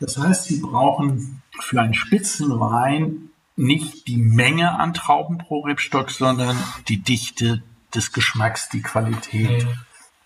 Das 0.00 0.18
heißt, 0.18 0.44
Sie 0.44 0.60
brauchen 0.60 1.42
für 1.60 1.80
einen 1.80 1.94
Spitzenwein 1.94 3.30
nicht 3.56 4.08
die 4.08 4.16
Menge 4.16 4.78
an 4.78 4.92
Trauben 4.92 5.38
pro 5.38 5.60
Rebstock, 5.60 6.10
sondern 6.10 6.56
die 6.88 7.00
Dichte 7.00 7.62
des 7.94 8.12
Geschmacks, 8.12 8.68
die 8.68 8.82
Qualität. 8.82 9.66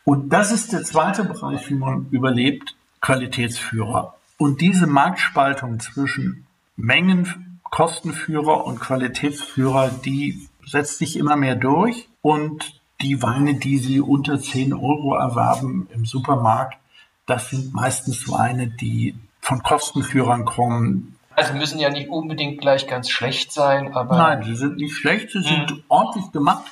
Und 0.04 0.30
das 0.30 0.52
ist 0.52 0.72
der 0.72 0.84
zweite 0.84 1.24
Bereich, 1.24 1.68
wie 1.68 1.74
man 1.74 2.06
überlebt, 2.10 2.74
Qualitätsführer. 3.02 4.16
Und 4.38 4.62
diese 4.62 4.86
Marktspaltung 4.86 5.80
zwischen 5.80 6.46
Mengen, 6.76 7.57
Kostenführer 7.70 8.64
und 8.64 8.80
Qualitätsführer, 8.80 9.90
die 10.04 10.48
setzt 10.66 10.98
sich 10.98 11.16
immer 11.16 11.36
mehr 11.36 11.54
durch. 11.54 12.08
Und 12.22 12.80
die 13.00 13.22
Weine, 13.22 13.54
die 13.54 13.78
Sie 13.78 14.00
unter 14.00 14.40
10 14.40 14.72
Euro 14.74 15.14
erwerben 15.14 15.88
im 15.92 16.04
Supermarkt, 16.04 16.78
das 17.26 17.50
sind 17.50 17.74
meistens 17.74 18.28
Weine, 18.28 18.68
die 18.68 19.14
von 19.40 19.62
Kostenführern 19.62 20.44
kommen. 20.44 21.16
Also 21.36 21.54
müssen 21.54 21.78
ja 21.78 21.90
nicht 21.90 22.08
unbedingt 22.08 22.60
gleich 22.60 22.86
ganz 22.88 23.10
schlecht 23.10 23.52
sein, 23.52 23.94
aber. 23.94 24.16
Nein, 24.16 24.42
sie 24.42 24.56
sind 24.56 24.76
nicht 24.76 24.94
schlecht, 24.94 25.30
sie 25.30 25.42
sind 25.42 25.70
mhm. 25.70 25.82
ordentlich 25.88 26.32
gemacht. 26.32 26.64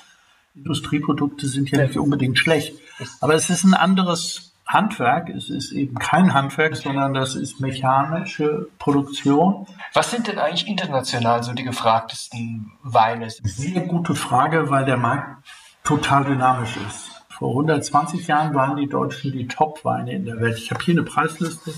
Industrieprodukte 0.56 1.46
sind 1.46 1.70
ja 1.70 1.86
nicht 1.86 1.98
unbedingt 1.98 2.38
schlecht. 2.38 2.74
Aber 3.20 3.34
es 3.34 3.50
ist 3.50 3.64
ein 3.64 3.74
anderes 3.74 4.54
Handwerk. 4.66 5.28
Es 5.28 5.48
ist 5.48 5.72
eben 5.72 5.96
kein 5.96 6.34
Handwerk, 6.34 6.76
sondern 6.76 7.14
das 7.14 7.34
ist 7.36 7.60
mechanische 7.60 8.68
Produktion. 8.78 9.66
Was 9.94 10.10
sind 10.10 10.26
denn 10.26 10.38
eigentlich 10.38 10.66
international 10.66 11.42
so 11.42 11.52
die 11.52 11.64
gefragtesten 11.64 12.72
Weine? 12.82 13.30
Sehr 13.30 13.82
gute 13.82 14.14
Frage, 14.14 14.70
weil 14.70 14.84
der 14.84 14.96
Markt 14.96 15.46
total 15.84 16.24
dynamisch 16.24 16.76
ist. 16.88 17.10
Vor 17.28 17.50
120 17.50 18.26
Jahren 18.26 18.54
waren 18.54 18.76
die 18.76 18.88
Deutschen 18.88 19.32
die 19.32 19.46
Top-Weine 19.46 20.12
in 20.12 20.24
der 20.24 20.40
Welt. 20.40 20.58
Ich 20.58 20.70
habe 20.70 20.82
hier 20.82 20.94
eine 20.94 21.02
Preisliste 21.02 21.72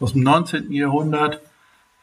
aus 0.00 0.12
dem 0.14 0.22
19. 0.22 0.72
Jahrhundert, 0.72 1.40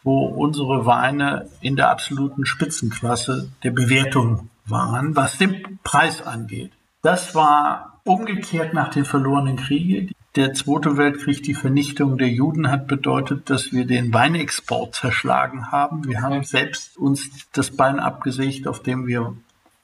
wo 0.03 0.25
unsere 0.25 0.85
Weine 0.85 1.49
in 1.61 1.75
der 1.75 1.89
absoluten 1.89 2.45
Spitzenklasse 2.45 3.51
der 3.63 3.71
Bewertung 3.71 4.49
waren, 4.65 5.15
was 5.15 5.37
den 5.37 5.79
Preis 5.83 6.21
angeht. 6.21 6.71
Das 7.01 7.35
war 7.35 7.99
umgekehrt 8.03 8.73
nach 8.73 8.89
den 8.89 9.05
verlorenen 9.05 9.57
Kriegen. 9.57 10.11
Der 10.37 10.53
Zweite 10.53 10.95
Weltkrieg, 10.95 11.43
die 11.43 11.53
Vernichtung 11.53 12.17
der 12.17 12.29
Juden 12.29 12.71
hat 12.71 12.87
bedeutet, 12.87 13.49
dass 13.49 13.73
wir 13.73 13.85
den 13.85 14.13
Weinexport 14.13 14.95
zerschlagen 14.95 15.73
haben. 15.73 16.07
Wir 16.07 16.21
haben 16.21 16.45
selbst 16.45 16.97
uns 16.97 17.29
das 17.51 17.71
Bein 17.71 17.99
abgesägt, 17.99 18.65
auf 18.65 18.81
dem 18.81 19.07
wir 19.07 19.35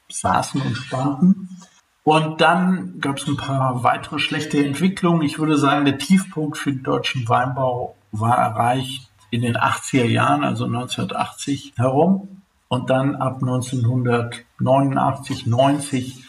saßen 0.08 0.62
und 0.62 0.78
standen. 0.78 1.50
Und 2.04 2.40
dann 2.40 3.02
gab 3.02 3.18
es 3.18 3.28
ein 3.28 3.36
paar 3.36 3.84
weitere 3.84 4.20
schlechte 4.20 4.66
Entwicklungen. 4.66 5.24
Ich 5.24 5.38
würde 5.38 5.58
sagen, 5.58 5.84
der 5.84 5.98
Tiefpunkt 5.98 6.58
für 6.58 6.72
den 6.72 6.84
deutschen 6.84 7.28
Weinbau 7.28 7.98
war 8.14 8.38
erreicht 8.38 9.10
in 9.30 9.42
den 9.42 9.58
80er 9.58 10.06
Jahren, 10.06 10.46
also 10.46 10.64
1980 10.64 11.74
herum. 11.76 12.42
Und 12.70 12.90
dann 12.90 13.18
ab 13.18 13.42
1989, 13.42 15.46
90 15.46 16.24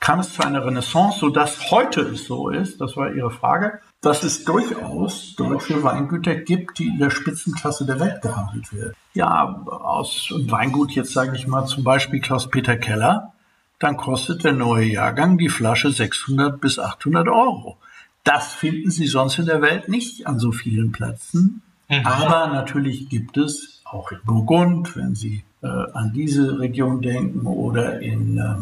kam 0.00 0.20
es 0.20 0.32
zu 0.32 0.42
einer 0.42 0.64
Renaissance, 0.64 1.20
sodass 1.20 1.70
heute 1.70 2.00
es 2.00 2.24
so 2.24 2.48
ist, 2.48 2.80
das 2.80 2.96
war 2.96 3.12
Ihre 3.12 3.30
Frage, 3.30 3.80
dass 4.00 4.22
es 4.22 4.44
durchaus 4.44 5.34
deutsche 5.36 5.82
Weingüter 5.82 6.34
gibt, 6.34 6.78
die 6.78 6.88
in 6.88 6.98
der 6.98 7.10
Spitzenklasse 7.10 7.84
der 7.84 8.00
Welt 8.00 8.22
gehandelt 8.22 8.72
werden. 8.72 8.94
Ja, 9.12 9.62
aus 9.66 10.32
Weingut, 10.34 10.92
jetzt 10.92 11.12
sage 11.12 11.36
ich 11.36 11.46
mal 11.46 11.66
zum 11.66 11.84
Beispiel 11.84 12.20
Klaus-Peter 12.20 12.78
Keller, 12.78 13.34
dann 13.78 13.96
kostet 13.96 14.44
der 14.44 14.52
neue 14.52 14.86
Jahrgang 14.86 15.36
die 15.36 15.48
Flasche 15.48 15.90
600 15.90 16.60
bis 16.60 16.78
800 16.78 17.28
Euro. 17.28 17.76
Das 18.24 18.52
finden 18.52 18.90
Sie 18.90 19.06
sonst 19.06 19.38
in 19.38 19.46
der 19.46 19.62
Welt 19.62 19.88
nicht 19.88 20.26
an 20.26 20.38
so 20.38 20.52
vielen 20.52 20.92
Plätzen. 20.92 21.62
Mhm. 21.88 22.06
Aber 22.06 22.52
natürlich 22.52 23.08
gibt 23.08 23.36
es 23.36 23.82
auch 23.84 24.12
in 24.12 24.20
Burgund, 24.24 24.96
wenn 24.96 25.14
Sie 25.14 25.44
äh, 25.62 25.66
an 25.66 26.12
diese 26.14 26.58
Region 26.58 27.02
denken, 27.02 27.46
oder 27.46 28.00
in, 28.00 28.38
äh, 28.38 28.54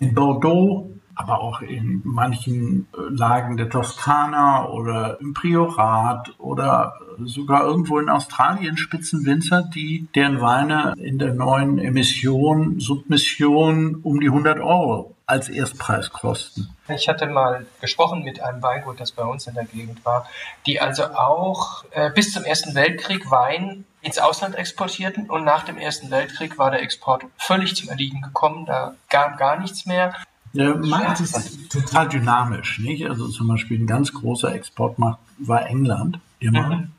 in 0.00 0.14
Bordeaux, 0.14 0.90
aber 1.14 1.40
auch 1.40 1.62
in 1.62 2.00
manchen 2.04 2.86
äh, 2.92 3.00
Lagen 3.10 3.56
der 3.56 3.68
Toskana 3.68 4.68
oder 4.68 5.20
im 5.20 5.32
Priorat 5.32 6.34
oder 6.38 6.94
sogar 7.22 7.64
irgendwo 7.64 7.98
in 7.98 8.08
Australien 8.08 8.76
Spitzenwinzer, 8.76 9.62
die 9.74 10.08
deren 10.14 10.40
Weine 10.40 10.94
in 10.98 11.18
der 11.18 11.34
neuen 11.34 11.78
Emission, 11.78 12.80
Submission 12.80 13.96
um 14.02 14.20
die 14.20 14.28
100 14.28 14.58
Euro 14.60 15.13
als 15.26 15.48
Erstpreis 15.48 16.10
kosten. 16.10 16.68
Ich 16.88 17.08
hatte 17.08 17.26
mal 17.26 17.66
gesprochen 17.80 18.22
mit 18.22 18.40
einem 18.40 18.62
Weingut, 18.62 19.00
das 19.00 19.12
bei 19.12 19.22
uns 19.22 19.46
in 19.46 19.54
der 19.54 19.64
Gegend 19.64 20.04
war, 20.04 20.28
die 20.66 20.80
also 20.80 21.04
auch 21.04 21.84
äh, 21.92 22.10
bis 22.10 22.32
zum 22.32 22.44
Ersten 22.44 22.74
Weltkrieg 22.74 23.30
Wein 23.30 23.84
ins 24.02 24.18
Ausland 24.18 24.54
exportierten 24.54 25.30
und 25.30 25.44
nach 25.44 25.64
dem 25.64 25.78
Ersten 25.78 26.10
Weltkrieg 26.10 26.58
war 26.58 26.70
der 26.70 26.82
Export 26.82 27.24
völlig 27.38 27.74
zum 27.74 27.88
Erliegen 27.88 28.20
gekommen, 28.20 28.66
da 28.66 28.94
gab 29.08 29.38
gar 29.38 29.58
nichts 29.58 29.86
mehr. 29.86 30.14
Der 30.52 30.76
Markt 30.76 31.20
ist 31.20 31.70
total 31.70 32.08
dynamisch, 32.08 32.78
nicht? 32.78 33.08
Also 33.08 33.26
zum 33.28 33.48
Beispiel 33.48 33.80
ein 33.80 33.86
ganz 33.86 34.12
großer 34.12 34.54
Exportmarkt 34.54 35.18
war 35.38 35.66
England 35.66 36.20
immer. 36.38 36.68
Mhm. 36.68 36.92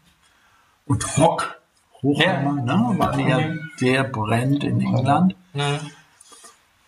Und 0.88 1.18
Hock, 1.18 1.62
Hochhammer, 2.02 2.66
ja. 2.66 2.76
ne, 2.76 3.00
war 3.00 3.18
ja 3.18 3.54
der 3.80 4.04
Brand 4.04 4.64
in 4.64 4.82
England. 4.82 5.36
Mhm. 5.54 5.92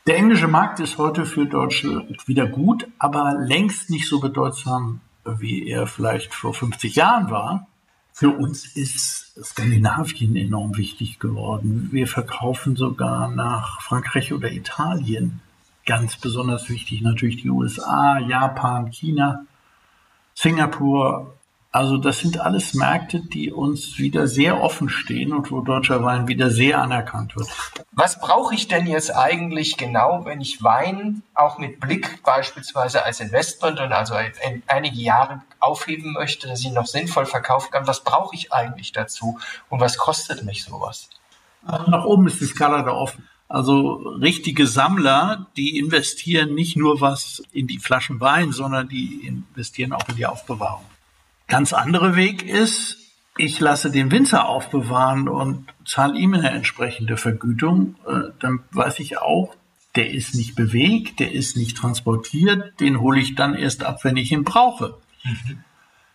Der 0.07 0.15
englische 0.15 0.47
Markt 0.47 0.79
ist 0.79 0.97
heute 0.97 1.25
für 1.25 1.45
Deutsche 1.45 2.07
wieder 2.25 2.47
gut, 2.47 2.87
aber 2.97 3.35
längst 3.37 3.89
nicht 3.89 4.07
so 4.07 4.21
bedeutsam, 4.21 5.01
wie 5.25 5.67
er 5.67 5.85
vielleicht 5.85 6.33
vor 6.33 6.53
50 6.53 6.95
Jahren 6.95 7.29
war. 7.29 7.67
Für 8.13 8.29
uns 8.29 8.65
ist 8.77 9.35
Skandinavien 9.43 10.37
enorm 10.37 10.77
wichtig 10.77 11.19
geworden. 11.19 11.89
Wir 11.91 12.07
verkaufen 12.07 12.77
sogar 12.77 13.27
nach 13.27 13.81
Frankreich 13.81 14.31
oder 14.31 14.49
Italien. 14.49 15.41
Ganz 15.85 16.15
besonders 16.15 16.69
wichtig 16.69 17.01
natürlich 17.01 17.41
die 17.41 17.49
USA, 17.49 18.17
Japan, 18.19 18.89
China, 18.91 19.43
Singapur, 20.33 21.36
also 21.71 21.97
das 21.97 22.19
sind 22.19 22.39
alles 22.39 22.73
Märkte, 22.73 23.19
die 23.19 23.51
uns 23.51 23.97
wieder 23.97 24.27
sehr 24.27 24.61
offen 24.61 24.89
stehen 24.89 25.33
und 25.33 25.51
wo 25.51 25.61
deutscher 25.61 26.03
Wein 26.03 26.27
wieder 26.27 26.49
sehr 26.49 26.81
anerkannt 26.81 27.35
wird. 27.35 27.49
Was 27.91 28.19
brauche 28.19 28.55
ich 28.55 28.67
denn 28.67 28.87
jetzt 28.87 29.13
eigentlich 29.13 29.77
genau, 29.77 30.25
wenn 30.25 30.41
ich 30.41 30.63
Wein 30.63 31.23
auch 31.35 31.57
mit 31.57 31.79
Blick 31.79 32.23
beispielsweise 32.23 33.03
als 33.03 33.19
Investment 33.19 33.79
und 33.79 33.91
also 33.91 34.15
einige 34.67 34.97
Jahre 34.97 35.41
aufheben 35.59 36.13
möchte, 36.13 36.47
dass 36.47 36.61
ich 36.61 36.71
noch 36.71 36.87
sinnvoll 36.87 37.25
verkaufen 37.25 37.69
kann? 37.71 37.85
Was 37.85 38.03
brauche 38.03 38.35
ich 38.35 38.53
eigentlich 38.53 38.91
dazu 38.91 39.37
und 39.69 39.79
was 39.79 39.97
kostet 39.97 40.43
mich 40.43 40.63
sowas? 40.63 41.09
Also 41.65 41.91
nach 41.91 42.05
oben 42.05 42.27
ist 42.27 42.39
die 42.39 42.45
Skala 42.45 42.81
da 42.83 42.91
offen. 42.91 43.27
Also 43.49 43.93
richtige 44.21 44.67
Sammler, 44.67 45.47
die 45.55 45.77
investieren 45.77 46.53
nicht 46.55 46.75
nur 46.75 47.01
was 47.01 47.43
in 47.51 47.67
die 47.67 47.79
Flaschen 47.79 48.19
Wein, 48.19 48.51
sondern 48.51 48.89
die 48.89 49.27
investieren 49.27 49.93
auch 49.93 50.07
in 50.09 50.15
die 50.15 50.25
Aufbewahrung. 50.25 50.83
Ganz 51.47 51.73
andere 51.73 52.15
Weg 52.15 52.43
ist, 52.43 52.97
ich 53.37 53.59
lasse 53.59 53.91
den 53.91 54.11
Winzer 54.11 54.47
aufbewahren 54.47 55.29
und 55.29 55.67
zahle 55.85 56.17
ihm 56.17 56.33
eine 56.33 56.49
entsprechende 56.49 57.17
Vergütung. 57.17 57.95
Äh, 58.07 58.31
dann 58.39 58.59
weiß 58.71 58.99
ich 58.99 59.19
auch, 59.19 59.55
der 59.95 60.11
ist 60.11 60.35
nicht 60.35 60.55
bewegt, 60.55 61.19
der 61.19 61.31
ist 61.31 61.55
nicht 61.57 61.77
transportiert, 61.77 62.79
den 62.79 62.99
hole 62.99 63.19
ich 63.19 63.35
dann 63.35 63.55
erst 63.55 63.83
ab, 63.83 64.03
wenn 64.03 64.17
ich 64.17 64.31
ihn 64.31 64.43
brauche. 64.43 64.97
Mhm. 65.23 65.63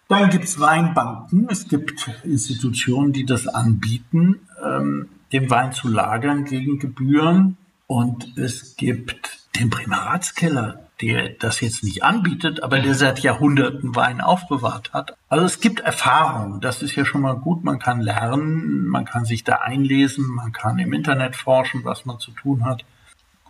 Dann 0.09 0.31
gibt 0.31 0.45
es 0.45 0.61
Weinbanken, 0.61 1.49
es 1.51 1.69
gibt 1.69 2.11
Institutionen, 2.23 3.13
die 3.13 3.25
das 3.25 3.47
anbieten, 3.47 4.41
ähm, 4.63 5.09
den 5.33 5.49
Wein 5.49 5.73
zu 5.73 5.89
lagern 5.89 6.45
gegen 6.45 6.79
Gebühren. 6.79 7.57
Und 7.87 8.37
es 8.37 8.77
gibt 8.77 9.49
den 9.59 9.71
Primaratskeller, 9.71 10.89
der 11.03 11.31
das 11.31 11.61
jetzt 11.61 11.83
nicht 11.83 12.05
anbietet, 12.05 12.63
aber 12.63 12.79
der 12.79 12.95
seit 12.95 13.19
Jahrhunderten 13.21 13.95
Wein 13.97 14.21
aufbewahrt 14.21 14.93
hat. 14.93 15.17
Also 15.29 15.45
es 15.45 15.61
gibt 15.61 15.81
Erfahrung, 15.81 16.61
das 16.61 16.83
ist 16.83 16.95
ja 16.95 17.05
schon 17.05 17.23
mal 17.23 17.35
gut. 17.35 17.65
Man 17.65 17.81
kann 17.81 18.01
lernen, 18.01 18.87
man 18.87 19.05
kann 19.05 19.25
sich 19.25 19.43
da 19.43 19.57
einlesen, 19.57 20.29
man 20.29 20.53
kann 20.53 20.79
im 20.79 20.93
Internet 20.93 21.35
forschen, 21.35 21.85
was 21.85 22.07
man 22.07 22.21
zu 22.21 22.31
tun 22.31 22.65
hat. 22.65 22.85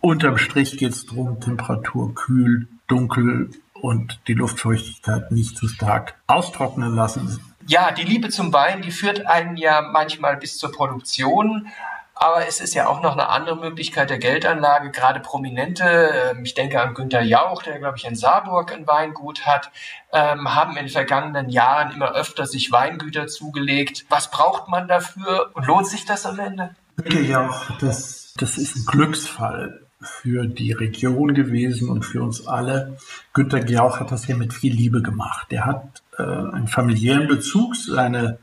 Unterm 0.01 0.37
Strich 0.37 0.77
geht 0.77 0.93
es 0.93 1.05
darum, 1.05 1.39
Temperatur 1.39 2.13
kühl, 2.15 2.67
dunkel 2.87 3.51
und 3.73 4.19
die 4.27 4.33
Luftfeuchtigkeit 4.33 5.31
nicht 5.31 5.55
zu 5.55 5.67
stark 5.67 6.15
austrocknen 6.25 6.95
lassen. 6.95 7.39
Ja, 7.67 7.91
die 7.91 8.03
Liebe 8.03 8.29
zum 8.29 8.51
Wein, 8.51 8.81
die 8.81 8.91
führt 8.91 9.25
einen 9.27 9.55
ja 9.57 9.81
manchmal 9.93 10.37
bis 10.37 10.57
zur 10.57 10.71
Produktion. 10.71 11.67
Aber 12.15 12.47
es 12.47 12.61
ist 12.61 12.73
ja 12.73 12.87
auch 12.87 13.01
noch 13.01 13.13
eine 13.13 13.29
andere 13.29 13.57
Möglichkeit 13.57 14.09
der 14.09 14.19
Geldanlage. 14.19 14.91
Gerade 14.91 15.19
Prominente, 15.19 15.83
ähm, 15.83 16.45
ich 16.45 16.53
denke 16.53 16.81
an 16.81 16.93
Günter 16.93 17.21
Jauch, 17.21 17.63
der, 17.63 17.79
glaube 17.79 17.97
ich, 17.97 18.05
in 18.05 18.15
Saarburg 18.15 18.71
ein 18.71 18.85
Weingut 18.85 19.45
hat, 19.45 19.71
ähm, 20.11 20.53
haben 20.53 20.71
in 20.71 20.85
den 20.85 20.89
vergangenen 20.89 21.49
Jahren 21.49 21.91
immer 21.91 22.13
öfter 22.13 22.45
sich 22.45 22.71
Weingüter 22.71 23.27
zugelegt. 23.27 24.05
Was 24.09 24.29
braucht 24.29 24.67
man 24.67 24.87
dafür 24.87 25.51
und 25.53 25.65
lohnt 25.65 25.87
sich 25.87 26.05
das 26.05 26.25
am 26.25 26.39
Ende? 26.39 26.75
Günter 26.97 27.21
Jauch, 27.21 27.71
das, 27.79 28.33
das 28.37 28.57
ist 28.57 28.75
ein 28.75 28.85
Glücksfall 28.85 29.81
für 29.99 30.45
die 30.45 30.73
Region 30.73 31.33
gewesen 31.33 31.89
und 31.89 32.03
für 32.05 32.21
uns 32.21 32.45
alle. 32.45 32.97
Günter 33.33 33.65
Jauch 33.67 33.99
hat 33.99 34.11
das 34.11 34.27
ja 34.27 34.35
mit 34.35 34.53
viel 34.53 34.73
Liebe 34.73 35.01
gemacht. 35.01 35.47
Der 35.49 35.65
hat 35.65 36.03
äh, 36.17 36.23
einen 36.23 36.67
familiären 36.67 37.27
Bezug. 37.27 37.75
Seine 37.75 38.37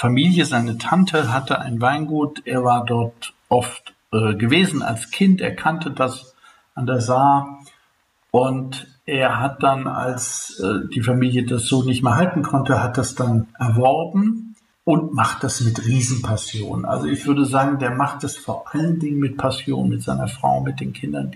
Familie, 0.00 0.46
seine 0.46 0.78
Tante 0.78 1.30
hatte 1.30 1.58
ein 1.58 1.82
Weingut. 1.82 2.40
Er 2.46 2.64
war 2.64 2.86
dort 2.86 3.34
oft 3.50 3.92
äh, 4.12 4.32
gewesen 4.34 4.82
als 4.82 5.10
Kind. 5.10 5.42
Er 5.42 5.54
kannte 5.54 5.90
das 5.90 6.34
an 6.74 6.86
der 6.86 7.02
Saar. 7.02 7.58
Und 8.30 8.86
er 9.04 9.42
hat 9.42 9.62
dann, 9.62 9.86
als 9.86 10.58
äh, 10.58 10.88
die 10.88 11.02
Familie 11.02 11.44
das 11.44 11.66
so 11.66 11.82
nicht 11.82 12.02
mehr 12.02 12.16
halten 12.16 12.40
konnte, 12.40 12.82
hat 12.82 12.96
das 12.96 13.14
dann 13.14 13.48
erworben 13.58 14.56
und 14.84 15.12
macht 15.12 15.44
das 15.44 15.60
mit 15.60 15.84
Riesenpassion. 15.84 16.86
Also 16.86 17.04
ich 17.04 17.26
würde 17.26 17.44
sagen, 17.44 17.78
der 17.78 17.90
macht 17.90 18.24
das 18.24 18.38
vor 18.38 18.72
allen 18.72 19.00
Dingen 19.00 19.18
mit 19.18 19.36
Passion, 19.36 19.90
mit 19.90 20.02
seiner 20.02 20.28
Frau, 20.28 20.62
mit 20.62 20.80
den 20.80 20.94
Kindern. 20.94 21.32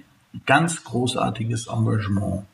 Ganz 0.47 0.85
großartiges 0.85 1.67
Engagement. 1.67 2.45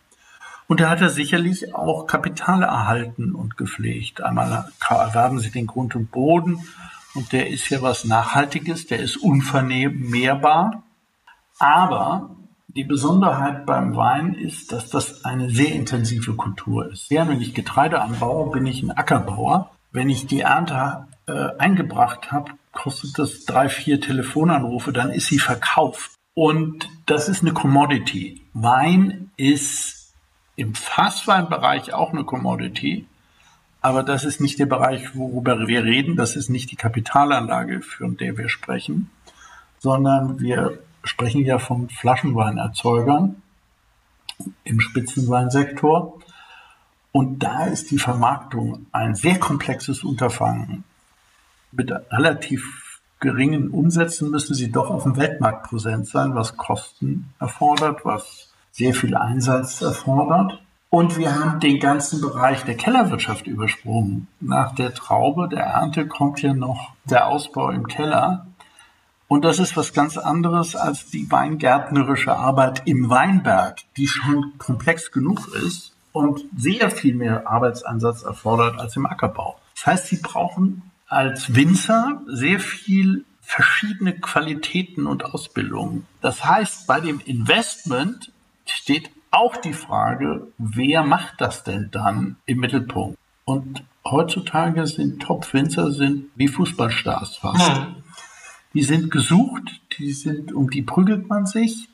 Und 0.71 0.79
da 0.79 0.89
hat 0.89 1.01
er 1.01 1.09
sicherlich 1.09 1.75
auch 1.75 2.07
Kapital 2.07 2.63
erhalten 2.63 3.35
und 3.35 3.57
gepflegt. 3.57 4.23
Einmal 4.23 4.71
erwerben 4.89 5.41
sie 5.41 5.51
den 5.51 5.67
Grund 5.67 5.97
und 5.97 6.13
Boden 6.13 6.65
und 7.17 7.33
der 7.33 7.51
ist 7.51 7.69
ja 7.71 7.83
was 7.83 8.05
Nachhaltiges, 8.05 8.87
der 8.87 9.01
ist 9.01 9.17
unvernehmbar. 9.17 10.85
Aber 11.59 12.37
die 12.69 12.85
Besonderheit 12.85 13.67
beim 13.67 13.97
Wein 13.97 14.35
ist, 14.35 14.71
dass 14.71 14.89
das 14.89 15.25
eine 15.25 15.51
sehr 15.51 15.73
intensive 15.73 16.37
Kultur 16.37 16.89
ist. 16.93 17.11
Ja, 17.11 17.27
wenn 17.27 17.41
ich 17.41 17.53
Getreide 17.53 18.01
anbaue, 18.01 18.53
bin 18.53 18.65
ich 18.65 18.85
ein 18.85 18.93
Ackerbauer. 18.93 19.73
Wenn 19.91 20.09
ich 20.09 20.29
die 20.29 20.43
Ernte 20.43 21.09
äh, 21.27 21.49
eingebracht 21.59 22.31
habe, 22.31 22.53
kostet 22.71 23.19
das 23.19 23.45
drei, 23.45 23.69
vier 23.69 24.01
Telefonanrufe, 24.01 24.93
dann 24.93 25.11
ist 25.11 25.27
sie 25.27 25.41
verkauft. 25.41 26.13
Und 26.35 26.89
das 27.07 27.29
ist 27.29 27.43
eine 27.43 27.55
Commodity. 27.55 28.47
Wein 28.55 29.33
ist 29.37 30.00
im 30.61 30.75
Fassweinbereich 30.75 31.95
auch 31.95 32.13
eine 32.13 32.25
Commodity. 32.25 33.07
Aber 33.81 34.03
das 34.03 34.25
ist 34.25 34.43
nicht 34.43 34.59
der 34.59 34.67
Bereich, 34.67 35.17
worüber 35.17 35.67
wir 35.67 35.85
reden. 35.85 36.17
Das 36.17 36.37
ist 36.37 36.51
nicht 36.51 36.71
die 36.71 36.77
Kapitalanlage, 36.77 37.81
von 37.81 38.19
der 38.19 38.37
wir 38.37 38.51
sprechen, 38.51 39.11
sondern 39.79 40.39
wir 40.39 40.79
sprechen 41.03 41.47
ja 41.47 41.59
von 41.59 41.89
Flaschenweinerzeugern 41.89 43.41
im 44.65 44.81
Spitzenweinsektor. 44.81 46.19
Und 47.11 47.39
da 47.39 47.65
ist 47.65 47.91
die 47.91 47.99
Vermarktung 47.99 48.85
ein 48.93 49.15
sehr 49.15 49.39
komplexes 49.39 50.05
Unterfangen. 50.05 50.85
Mit 51.73 51.91
relativ 52.11 53.01
geringen 53.19 53.71
Umsätzen 53.71 54.31
müssen 54.31 54.55
sie 54.55 54.71
doch 54.71 54.91
auf 54.91 55.05
dem 55.05 55.17
Weltmarkt 55.17 55.71
präsent 55.71 56.07
sein, 56.07 56.35
was 56.35 56.59
Kosten 56.59 57.33
erfordert, 57.39 58.05
was 58.05 58.50
sehr 58.73 58.95
viel 58.95 59.17
Einsatz 59.17 59.81
erfordert. 59.81 60.61
Und 60.89 61.17
wir 61.19 61.35
haben 61.39 61.61
den 61.61 61.79
ganzen 61.79 62.21
Bereich 62.21 62.65
der 62.65 62.77
Kellerwirtschaft 62.77 63.47
übersprungen. 63.47 64.27
Nach 64.41 64.75
der 64.75 64.93
Traube, 64.93 65.49
der 65.49 65.65
Ernte, 65.65 66.07
kommt 66.07 66.43
ja 66.43 66.53
noch 66.53 66.93
der 67.05 67.29
Ausbau 67.29 67.71
im 67.71 67.87
Keller. 67.87 68.47
Und 69.29 69.45
das 69.45 69.61
ist 69.61 69.77
was 69.77 69.93
ganz 69.93 70.19
anderes 70.19 70.75
als 70.75 71.07
die 71.07 71.31
weingärtnerische 71.31 72.35
Arbeit 72.35 72.83
im 72.87 73.09
Weinberg, 73.09 73.79
die 73.97 74.09
schon 74.09 74.55
komplex 74.59 75.13
genug 75.13 75.55
ist 75.55 75.93
und 76.11 76.41
sehr 76.57 76.91
viel 76.91 77.15
mehr 77.15 77.49
Arbeitsansatz 77.49 78.25
erfordert 78.25 78.81
als 78.81 78.97
im 78.97 79.07
Ackerbau. 79.07 79.61
Das 79.77 79.87
heißt, 79.87 80.07
sie 80.09 80.17
brauchen 80.17 80.91
als 81.07 81.55
Winzer 81.55 82.23
sehr 82.27 82.59
viel 82.59 83.25
verschiedene 83.41 84.19
Qualitäten 84.19 85.07
und 85.07 85.25
Ausbildungen. 85.25 86.07
Das 86.21 86.45
heißt, 86.45 86.87
bei 86.89 87.01
dem 87.01 87.21
Investment 87.21 88.33
steht 88.71 89.11
auch 89.31 89.57
die 89.57 89.73
Frage, 89.73 90.49
wer 90.59 91.03
macht 91.03 91.41
das 91.41 91.65
denn 91.65 91.91
dann 91.91 92.37
im 92.47 92.59
Mittelpunkt? 92.59 93.19
Und 93.45 93.85
heutzutage 94.05 94.87
sind 94.87 95.23
Top-Winzer 95.23 95.93
sind 95.93 96.27
wie 96.35 96.49
Fußballstars 96.49 97.37
fast. 97.37 97.77
Hm. 97.77 97.97
Die 98.75 98.83
sind 98.83 99.11
gesucht, 99.11 99.81
die 99.99 100.13
sind, 100.13 100.53
um 100.53 100.71
die 100.71 100.83
prügelt 100.83 101.29
man 101.29 101.47
sich, 101.47 101.89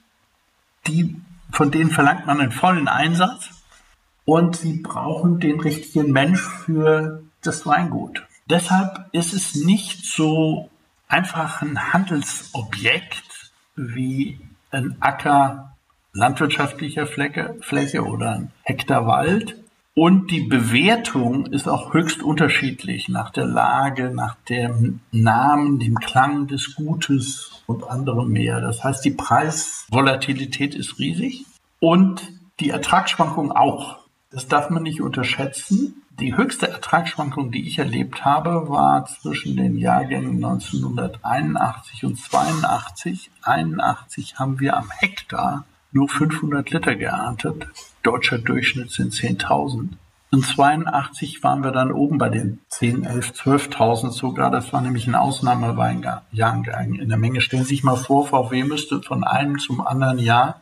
die, 0.87 1.17
von 1.51 1.71
denen 1.71 1.91
verlangt 1.91 2.27
man 2.27 2.41
einen 2.41 2.53
vollen 2.53 2.89
Einsatz 2.89 3.51
und 4.25 4.57
sie 4.57 4.81
brauchen 4.81 5.41
den 5.41 5.61
richtigen 5.61 6.13
Mensch 6.13 6.41
für 6.41 7.23
das 7.43 7.65
Weingut. 7.67 8.27
Deshalb 8.49 9.09
ist 9.13 9.33
es 9.33 9.55
nicht 9.55 10.05
so 10.05 10.71
einfach 11.09 11.63
ein 11.63 11.93
Handelsobjekt 11.93 13.53
wie 13.75 14.41
ein 14.71 14.97
Acker 15.01 15.76
landwirtschaftlicher 16.17 17.07
Fläche, 17.07 17.57
Fläche 17.61 18.05
oder 18.05 18.33
ein 18.33 18.51
Hektar 18.63 19.07
Wald, 19.07 19.57
und 19.99 20.31
die 20.31 20.43
Bewertung 20.43 21.47
ist 21.47 21.67
auch 21.67 21.95
höchst 21.95 22.23
unterschiedlich 22.23 23.09
nach 23.09 23.31
der 23.31 23.47
Lage, 23.47 24.11
nach 24.15 24.37
dem 24.47 25.01
Namen, 25.11 25.79
dem 25.79 25.95
Klang 25.95 26.49
des 26.49 26.75
Gutes 26.75 27.63
und 27.65 27.83
anderem 27.89 28.29
mehr. 28.29 28.61
Das 28.61 28.85
heißt, 28.85 29.03
die 29.07 29.13
Preisvolatilität 29.13 30.75
ist 30.75 30.99
riesig 30.99 31.47
und 31.81 32.31
die 32.61 32.69
Ertragsschwankung 32.69 33.53
auch. 33.53 34.01
Das 34.31 34.49
darf 34.49 34.69
man 34.69 34.83
nicht 34.83 35.01
unterschätzen. 35.01 36.03
Die 36.21 36.37
höchste 36.37 36.69
Ertragsschwankung, 36.69 37.51
die 37.51 37.67
ich 37.67 37.79
erlebt 37.79 38.23
habe, 38.23 38.69
war 38.69 39.07
zwischen 39.07 39.57
den 39.57 39.79
Jahrgängen 39.79 40.45
1981 40.45 42.05
und 42.05 42.19
82. 42.19 43.31
81 43.41 44.39
haben 44.39 44.61
wir 44.61 44.77
am 44.77 44.91
Hektar 44.91 45.65
nur 45.97 46.09
500 46.09 46.71
Liter 46.71 46.95
geerntet 46.95 47.67
deutscher 48.03 48.39
Durchschnitt 48.39 48.91
sind 48.91 49.13
10.000. 49.13 49.89
Und 50.31 50.45
82 50.45 51.43
waren 51.43 51.65
wir 51.65 51.71
dann 51.71 51.91
oben 51.91 52.19
bei 52.19 52.29
den 52.29 52.61
10, 52.69 53.05
11, 53.05 53.31
12.000 53.31 54.11
sogar. 54.11 54.51
Das 54.51 54.73
war 54.73 54.81
nämlich 54.81 55.07
ein 55.07 55.15
Ausnahmeweinjahr 55.15 56.23
in 56.33 57.09
der 57.09 57.17
Menge. 57.17 57.41
Stellen 57.41 57.63
Sie 57.63 57.71
sich 57.71 57.85
mal 57.85 57.97
vor, 57.97 58.27
VW 58.27 58.65
müsste 58.65 59.01
von 59.03 59.25
einem 59.25 59.59
zum 59.59 59.85
anderen 59.87 60.19
Jahr 60.19 60.61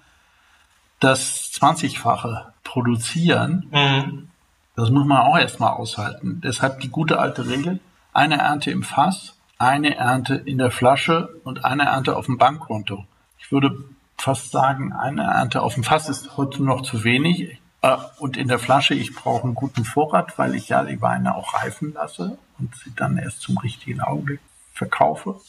das 1.00 1.50
20-fache 1.52 2.52
produzieren. 2.62 3.66
Mhm. 3.72 4.28
Das 4.76 4.90
muss 4.90 5.06
man 5.06 5.18
auch 5.18 5.38
erstmal 5.38 5.72
aushalten. 5.72 6.40
Deshalb 6.44 6.80
die 6.80 6.90
gute 6.90 7.18
alte 7.18 7.48
Regel. 7.48 7.80
Eine 8.12 8.38
Ernte 8.38 8.70
im 8.70 8.84
Fass, 8.84 9.36
eine 9.58 9.96
Ernte 9.96 10.34
in 10.36 10.58
der 10.58 10.70
Flasche 10.70 11.40
und 11.42 11.64
eine 11.64 11.84
Ernte 11.84 12.16
auf 12.16 12.26
dem 12.26 12.38
Bankkonto. 12.38 13.04
Ich 13.38 13.50
würde 13.50 13.76
fast 14.18 14.50
sagen, 14.50 14.92
eine 14.92 15.22
Ernte 15.22 15.62
auf 15.62 15.74
dem 15.74 15.84
Fass 15.84 16.08
ist 16.08 16.36
heute 16.36 16.62
noch 16.62 16.82
zu 16.82 17.04
wenig. 17.04 17.58
Äh, 17.82 17.96
und 18.18 18.36
in 18.36 18.48
der 18.48 18.58
Flasche, 18.58 18.94
ich 18.94 19.14
brauche 19.14 19.44
einen 19.44 19.54
guten 19.54 19.84
Vorrat, 19.84 20.38
weil 20.38 20.54
ich 20.54 20.68
ja 20.68 20.84
die 20.84 21.00
Weine 21.02 21.34
auch 21.34 21.54
reifen 21.54 21.92
lasse 21.92 22.38
und 22.58 22.74
sie 22.76 22.92
dann 22.94 23.18
erst 23.18 23.40
zum 23.40 23.58
richtigen 23.58 24.00
Augenblick 24.00 24.40
verkaufe. 24.72 25.40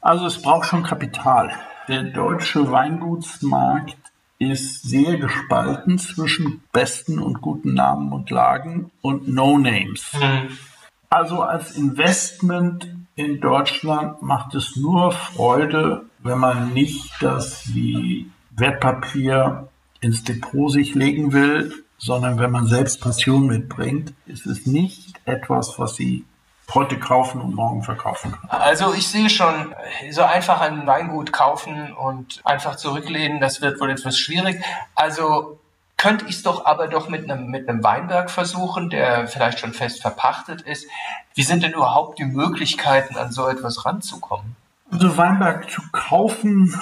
Also 0.00 0.26
es 0.26 0.42
braucht 0.42 0.68
schon 0.68 0.82
Kapital. 0.82 1.52
Der 1.88 2.02
deutsche 2.02 2.70
Weingutsmarkt 2.70 3.96
ist 4.38 4.82
sehr 4.82 5.16
gespalten 5.16 5.98
zwischen 5.98 6.62
besten 6.72 7.18
und 7.18 7.40
guten 7.40 7.74
Namen 7.74 8.12
und 8.12 8.30
Lagen 8.30 8.90
und 9.00 9.26
No-Names. 9.26 10.12
Mhm. 10.12 10.58
Also 11.10 11.42
als 11.42 11.76
Investment 11.76 12.94
in 13.16 13.40
Deutschland 13.40 14.22
macht 14.22 14.54
es 14.54 14.76
nur 14.76 15.10
Freude, 15.10 16.07
wenn 16.28 16.38
man 16.38 16.72
nicht 16.72 17.10
das 17.20 17.74
wie 17.74 18.30
Wertpapier 18.50 19.68
ins 20.00 20.24
Depot 20.24 20.70
sich 20.70 20.94
legen 20.94 21.32
will, 21.32 21.72
sondern 21.98 22.38
wenn 22.38 22.50
man 22.50 22.66
selbst 22.66 23.00
Passion 23.00 23.46
mitbringt, 23.46 24.12
ist 24.26 24.46
es 24.46 24.66
nicht 24.66 25.20
etwas, 25.24 25.78
was 25.78 25.96
Sie 25.96 26.24
heute 26.74 26.98
kaufen 26.98 27.40
und 27.40 27.54
morgen 27.54 27.82
verkaufen 27.82 28.32
können. 28.32 28.50
Also 28.50 28.92
ich 28.92 29.08
sehe 29.08 29.30
schon, 29.30 29.74
so 30.10 30.22
einfach 30.22 30.60
ein 30.60 30.86
Weingut 30.86 31.32
kaufen 31.32 31.92
und 31.94 32.40
einfach 32.44 32.76
zurücklehnen, 32.76 33.40
das 33.40 33.62
wird 33.62 33.80
wohl 33.80 33.90
etwas 33.90 34.18
schwierig. 34.18 34.62
Also 34.94 35.58
könnte 35.96 36.26
ich 36.26 36.36
es 36.36 36.42
doch 36.42 36.66
aber 36.66 36.86
doch 36.86 37.08
mit 37.08 37.28
einem, 37.28 37.48
mit 37.48 37.68
einem 37.68 37.82
Weinberg 37.82 38.30
versuchen, 38.30 38.90
der 38.90 39.26
vielleicht 39.26 39.58
schon 39.58 39.72
fest 39.72 40.02
verpachtet 40.02 40.60
ist. 40.60 40.86
Wie 41.34 41.42
sind 41.42 41.62
denn 41.62 41.72
überhaupt 41.72 42.18
die 42.18 42.24
Möglichkeiten, 42.24 43.16
an 43.16 43.32
so 43.32 43.48
etwas 43.48 43.84
ranzukommen? 43.84 44.54
Also 44.90 45.16
Weinberg 45.16 45.70
zu 45.70 45.82
kaufen 45.92 46.74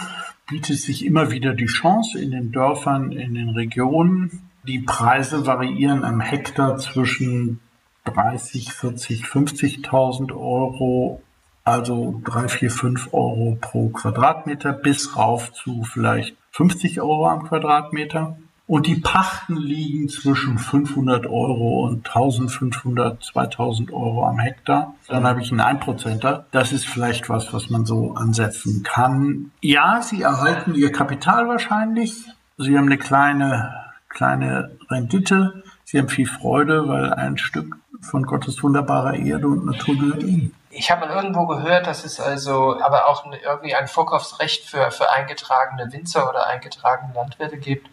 bietet 0.49 0.79
sich 0.79 1.05
immer 1.05 1.31
wieder 1.31 1.55
die 1.55 1.67
Chance 1.67 2.19
in 2.21 2.31
den 2.31 2.53
Dörfern, 2.53 3.11
in 3.11 3.35
den 3.35 3.51
Regionen. 3.51 4.51
Die 4.67 4.79
Preise 4.79 5.47
variieren 5.47 6.05
am 6.05 6.21
Hektar 6.21 6.79
zwischen 6.79 7.61
30, 8.05 8.73
40, 8.73 9.25
50.000 9.25 10.33
Euro, 10.33 11.21
also 11.65 12.21
3, 12.25 12.49
4, 12.49 12.71
5 12.71 13.09
Euro 13.13 13.59
pro 13.61 13.89
Quadratmeter 13.89 14.73
bis 14.73 15.17
rauf 15.17 15.53
zu 15.53 15.83
vielleicht 15.83 16.37
50 16.53 17.01
Euro 17.01 17.27
am 17.27 17.43
Quadratmeter. 17.43 18.39
Und 18.67 18.89
die 18.89 18.97
Pachten 18.97 19.57
liegen 19.57 20.09
zwischen 20.09 20.59
500 20.59 21.27
Euro 21.27 21.87
und 21.87 22.07
1500, 22.09 23.23
2000 23.23 23.93
Euro 23.93 24.27
am 24.27 24.41
Hektar. 24.41 24.95
Dann 25.07 25.25
habe 25.25 25.41
ich 25.41 25.53
einen 25.53 25.61
Einprozenter. 25.61 26.47
Das 26.51 26.73
ist 26.73 26.85
vielleicht 26.85 27.29
was, 27.29 27.53
was 27.53 27.71
man 27.71 27.87
so 27.87 28.15
ansetzen 28.15 28.83
kann. 28.83 29.53
Ja, 29.61 30.03
Sie 30.03 30.23
erhalten 30.23 30.75
Ihr 30.75 30.91
Kapital 30.91 31.47
wahrscheinlich. 31.47 32.25
Sie 32.59 32.77
haben 32.77 32.87
eine 32.87 32.99
kleine, 32.99 33.73
kleine 34.09 34.77
Rendite. 34.91 35.63
Sie 35.85 35.99
haben 35.99 36.09
viel 36.09 36.27
Freude, 36.27 36.89
weil 36.89 37.13
ein 37.15 37.39
Stück 37.39 37.77
von 38.01 38.25
Gottes 38.25 38.63
wunderbarer 38.65 39.15
Erde 39.15 39.47
und 39.47 39.65
Natur 39.65 39.97
gehört 39.97 40.23
Ihnen. 40.25 40.53
Ich 40.71 40.91
habe 40.91 41.07
irgendwo 41.07 41.47
gehört, 41.47 41.87
dass 41.87 42.05
es 42.05 42.19
also 42.21 42.81
aber 42.81 43.07
auch 43.07 43.25
irgendwie 43.25 43.75
ein 43.75 43.87
Vorkaufsrecht 43.87 44.69
für, 44.69 44.91
für 44.91 45.11
eingetragene 45.11 45.93
Winzer 45.93 46.29
oder 46.29 46.49
eingetragene 46.49 47.15
Landwirte 47.15 47.59
gibt. 47.59 47.89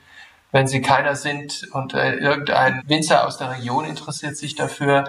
Wenn 0.53 0.67
sie 0.67 0.81
keiner 0.81 1.15
sind 1.15 1.67
und 1.71 1.95
äh, 1.95 2.13
irgendein 2.13 2.83
Winzer 2.85 3.25
aus 3.25 3.37
der 3.37 3.51
Region 3.57 3.85
interessiert 3.85 4.37
sich 4.37 4.53
dafür, 4.53 5.05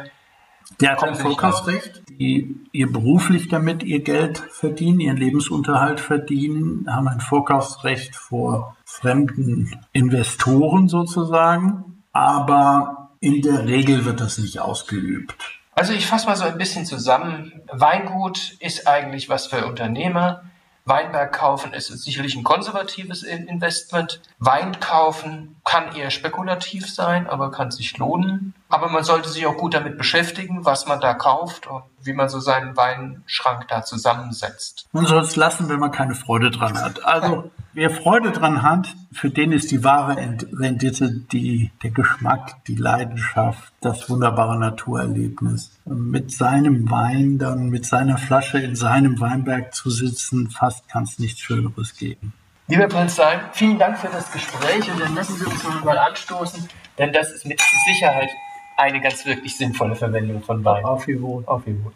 der 0.80 0.92
hat 0.92 1.04
ein 1.04 1.14
Vorkaufsrecht, 1.14 2.02
die 2.08 2.56
ihr 2.72 2.90
beruflich 2.90 3.48
damit 3.48 3.82
ihr 3.82 4.02
Geld 4.02 4.38
verdienen, 4.38 5.00
ihren 5.00 5.18
Lebensunterhalt 5.18 6.00
verdienen, 6.00 6.86
haben 6.90 7.08
ein 7.08 7.20
Vorkaufsrecht 7.20 8.16
vor 8.16 8.74
fremden 8.86 9.78
Investoren 9.92 10.88
sozusagen, 10.88 12.02
aber 12.12 13.10
in 13.20 13.42
der 13.42 13.66
Regel 13.66 14.06
wird 14.06 14.22
das 14.22 14.38
nicht 14.38 14.60
ausgeübt. 14.60 15.36
Also 15.74 15.92
ich 15.92 16.06
fasse 16.06 16.26
mal 16.26 16.36
so 16.36 16.44
ein 16.44 16.56
bisschen 16.56 16.86
zusammen. 16.86 17.60
Weingut 17.70 18.56
ist 18.60 18.88
eigentlich 18.88 19.28
was 19.28 19.48
für 19.48 19.66
Unternehmer. 19.66 20.44
Weinberg 20.86 21.32
kaufen 21.32 21.72
ist 21.72 21.88
sicherlich 21.88 22.34
ein 22.36 22.44
konservatives 22.44 23.22
Investment. 23.22 24.20
Wein 24.38 24.78
kaufen 24.80 25.56
kann 25.64 25.96
eher 25.96 26.10
spekulativ 26.10 26.92
sein, 26.92 27.26
aber 27.26 27.50
kann 27.50 27.70
sich 27.70 27.96
lohnen. 27.96 28.54
Aber 28.68 28.88
man 28.88 29.04
sollte 29.04 29.28
sich 29.28 29.46
auch 29.46 29.56
gut 29.56 29.74
damit 29.74 29.98
beschäftigen, 29.98 30.64
was 30.64 30.86
man 30.86 31.00
da 31.00 31.14
kauft 31.14 31.66
und 31.66 31.82
wie 32.02 32.12
man 32.12 32.28
so 32.28 32.40
seinen 32.40 32.76
Weinschrank 32.76 33.68
da 33.68 33.82
zusammensetzt. 33.82 34.88
Man 34.92 35.06
soll 35.06 35.22
es 35.22 35.36
lassen, 35.36 35.68
wenn 35.68 35.78
man 35.78 35.92
keine 35.92 36.14
Freude 36.14 36.50
dran 36.50 36.76
hat. 36.80 37.04
Also 37.04 37.50
wer 37.74 37.90
Freude 37.90 38.32
dran 38.32 38.62
hat, 38.62 38.88
für 39.12 39.30
den 39.30 39.52
ist 39.52 39.70
die 39.70 39.84
wahre 39.84 40.16
Rendite 40.16 41.10
die, 41.10 41.70
der 41.82 41.90
Geschmack, 41.90 42.64
die 42.66 42.74
Leidenschaft, 42.74 43.72
das 43.80 44.08
wunderbare 44.10 44.58
Naturerlebnis. 44.58 45.70
Mit 45.84 46.32
seinem 46.32 46.90
Wein 46.90 47.38
dann, 47.38 47.68
mit 47.68 47.86
seiner 47.86 48.18
Flasche 48.18 48.58
in 48.58 48.74
seinem 48.76 49.20
Weinberg 49.20 49.74
zu 49.74 49.90
sitzen, 49.90 50.50
fast 50.50 50.88
kann 50.88 51.04
es 51.04 51.18
nichts 51.18 51.40
Schöneres 51.40 51.96
geben. 51.96 52.32
Lieber 52.66 52.88
Prinz 52.88 53.16
Sein, 53.16 53.40
vielen 53.52 53.78
Dank 53.78 53.98
für 53.98 54.08
das 54.08 54.32
Gespräch 54.32 54.90
und 54.90 54.98
dann 54.98 55.14
lassen 55.14 55.36
Sie 55.36 55.44
uns 55.44 55.62
mal 55.84 55.98
anstoßen, 55.98 56.66
denn 56.96 57.12
das 57.12 57.30
ist 57.30 57.44
mit 57.44 57.60
Sicherheit 57.86 58.30
eine 58.76 59.00
ganz 59.00 59.24
wirklich 59.26 59.56
sinnvolle 59.56 59.94
Verwendung 59.94 60.42
von 60.42 60.64
Wein. 60.64 60.84
Auf 60.84 61.06
wie 61.06 61.20
wohl. 61.20 61.44
Auf 61.46 61.62
wie 61.66 61.76
wohl. 61.84 61.92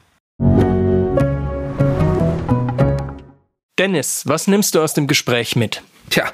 Dennis, 3.79 4.25
was 4.27 4.49
nimmst 4.49 4.75
du 4.75 4.83
aus 4.83 4.95
dem 4.95 5.07
Gespräch 5.07 5.55
mit? 5.55 5.83
Tja, 6.11 6.25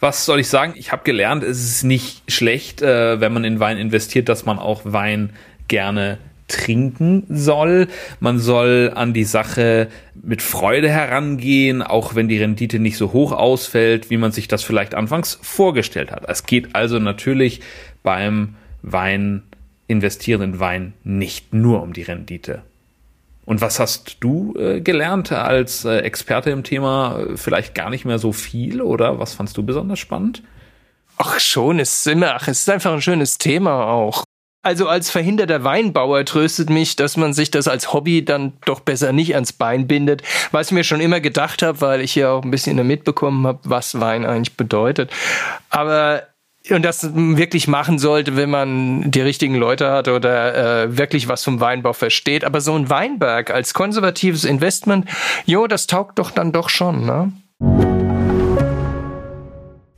was 0.00 0.24
soll 0.24 0.40
ich 0.40 0.48
sagen? 0.48 0.74
Ich 0.76 0.92
habe 0.92 1.04
gelernt, 1.04 1.42
es 1.42 1.62
ist 1.62 1.84
nicht 1.84 2.22
schlecht, 2.30 2.80
äh, 2.80 3.20
wenn 3.20 3.32
man 3.32 3.44
in 3.44 3.60
Wein 3.60 3.76
investiert, 3.76 4.28
dass 4.28 4.46
man 4.46 4.58
auch 4.58 4.82
Wein 4.84 5.30
gerne 5.68 6.18
trinken 6.48 7.24
soll. 7.28 7.88
Man 8.20 8.38
soll 8.38 8.92
an 8.94 9.12
die 9.12 9.24
Sache 9.24 9.88
mit 10.14 10.42
Freude 10.42 10.88
herangehen, 10.88 11.82
auch 11.82 12.14
wenn 12.14 12.28
die 12.28 12.38
Rendite 12.38 12.78
nicht 12.78 12.96
so 12.96 13.12
hoch 13.12 13.32
ausfällt, 13.32 14.10
wie 14.10 14.16
man 14.16 14.32
sich 14.32 14.48
das 14.48 14.62
vielleicht 14.62 14.94
anfangs 14.94 15.38
vorgestellt 15.42 16.12
hat. 16.12 16.22
Es 16.28 16.46
geht 16.46 16.74
also 16.74 16.98
natürlich 16.98 17.60
beim 18.02 18.54
Wein 18.82 19.42
investieren 19.86 20.42
in 20.42 20.60
Wein 20.60 20.94
nicht 21.04 21.54
nur 21.54 21.82
um 21.82 21.92
die 21.92 22.02
Rendite. 22.02 22.62
Und 23.44 23.60
was 23.60 23.78
hast 23.78 24.16
du 24.20 24.54
äh, 24.58 24.80
gelernt 24.80 25.30
als 25.30 25.84
äh, 25.84 25.98
Experte 25.98 26.50
im 26.50 26.64
Thema? 26.64 27.20
Vielleicht 27.36 27.74
gar 27.74 27.90
nicht 27.90 28.04
mehr 28.04 28.18
so 28.18 28.32
viel 28.32 28.82
oder 28.82 29.20
was 29.20 29.34
fandst 29.34 29.56
du 29.56 29.62
besonders 29.62 30.00
spannend? 30.00 30.42
Ach 31.16 31.38
schon, 31.38 31.78
es 31.78 31.98
ist 31.98 32.06
immer, 32.08 32.34
ach, 32.34 32.48
es 32.48 32.60
ist 32.60 32.70
einfach 32.70 32.92
ein 32.92 33.00
schönes 33.00 33.38
Thema 33.38 33.86
auch. 33.86 34.24
Also 34.66 34.88
als 34.88 35.10
verhinderter 35.10 35.62
Weinbauer 35.62 36.24
tröstet 36.24 36.70
mich, 36.70 36.96
dass 36.96 37.16
man 37.16 37.32
sich 37.32 37.52
das 37.52 37.68
als 37.68 37.92
Hobby 37.92 38.24
dann 38.24 38.54
doch 38.64 38.80
besser 38.80 39.12
nicht 39.12 39.36
ans 39.36 39.52
Bein 39.52 39.86
bindet, 39.86 40.24
was 40.50 40.66
ich 40.66 40.72
mir 40.72 40.82
schon 40.82 41.00
immer 41.00 41.20
gedacht 41.20 41.62
habe, 41.62 41.80
weil 41.80 42.00
ich 42.00 42.16
ja 42.16 42.32
auch 42.32 42.42
ein 42.42 42.50
bisschen 42.50 42.84
mitbekommen 42.84 43.46
habe, 43.46 43.60
was 43.62 44.00
Wein 44.00 44.26
eigentlich 44.26 44.56
bedeutet. 44.56 45.12
Aber 45.70 46.24
und 46.70 46.82
das 46.82 47.10
wirklich 47.14 47.68
machen 47.68 47.98
sollte, 47.98 48.36
wenn 48.36 48.50
man 48.50 49.10
die 49.10 49.20
richtigen 49.20 49.54
Leute 49.54 49.90
hat 49.90 50.08
oder 50.08 50.84
äh, 50.84 50.98
wirklich 50.98 51.28
was 51.28 51.44
vom 51.44 51.60
Weinbau 51.60 51.92
versteht. 51.92 52.44
Aber 52.44 52.60
so 52.60 52.74
ein 52.74 52.90
Weinberg 52.90 53.50
als 53.50 53.74
konservatives 53.74 54.44
Investment, 54.44 55.06
jo, 55.44 55.66
das 55.66 55.86
taugt 55.86 56.18
doch 56.18 56.30
dann 56.30 56.52
doch 56.52 56.68
schon, 56.68 57.06
ne? 57.06 57.32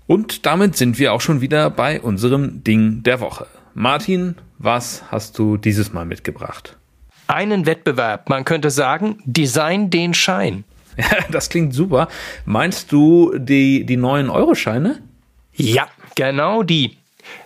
Und 0.06 0.46
damit 0.46 0.76
sind 0.76 0.98
wir 0.98 1.12
auch 1.12 1.20
schon 1.20 1.40
wieder 1.42 1.68
bei 1.68 2.00
unserem 2.00 2.64
Ding 2.64 3.02
der 3.02 3.20
Woche. 3.20 3.46
Martin, 3.74 4.36
was 4.58 5.02
hast 5.10 5.38
du 5.38 5.58
dieses 5.58 5.92
Mal 5.92 6.06
mitgebracht? 6.06 6.78
Einen 7.26 7.66
Wettbewerb, 7.66 8.30
man 8.30 8.46
könnte 8.46 8.70
sagen, 8.70 9.18
Design 9.24 9.90
den 9.90 10.14
Schein. 10.14 10.64
Ja, 10.96 11.04
das 11.30 11.50
klingt 11.50 11.74
super. 11.74 12.08
Meinst 12.46 12.90
du 12.90 13.36
die, 13.38 13.84
die 13.84 13.98
neuen 13.98 14.30
Euroscheine? 14.30 15.02
Ja, 15.54 15.88
Genau 16.18 16.64
die. 16.64 16.96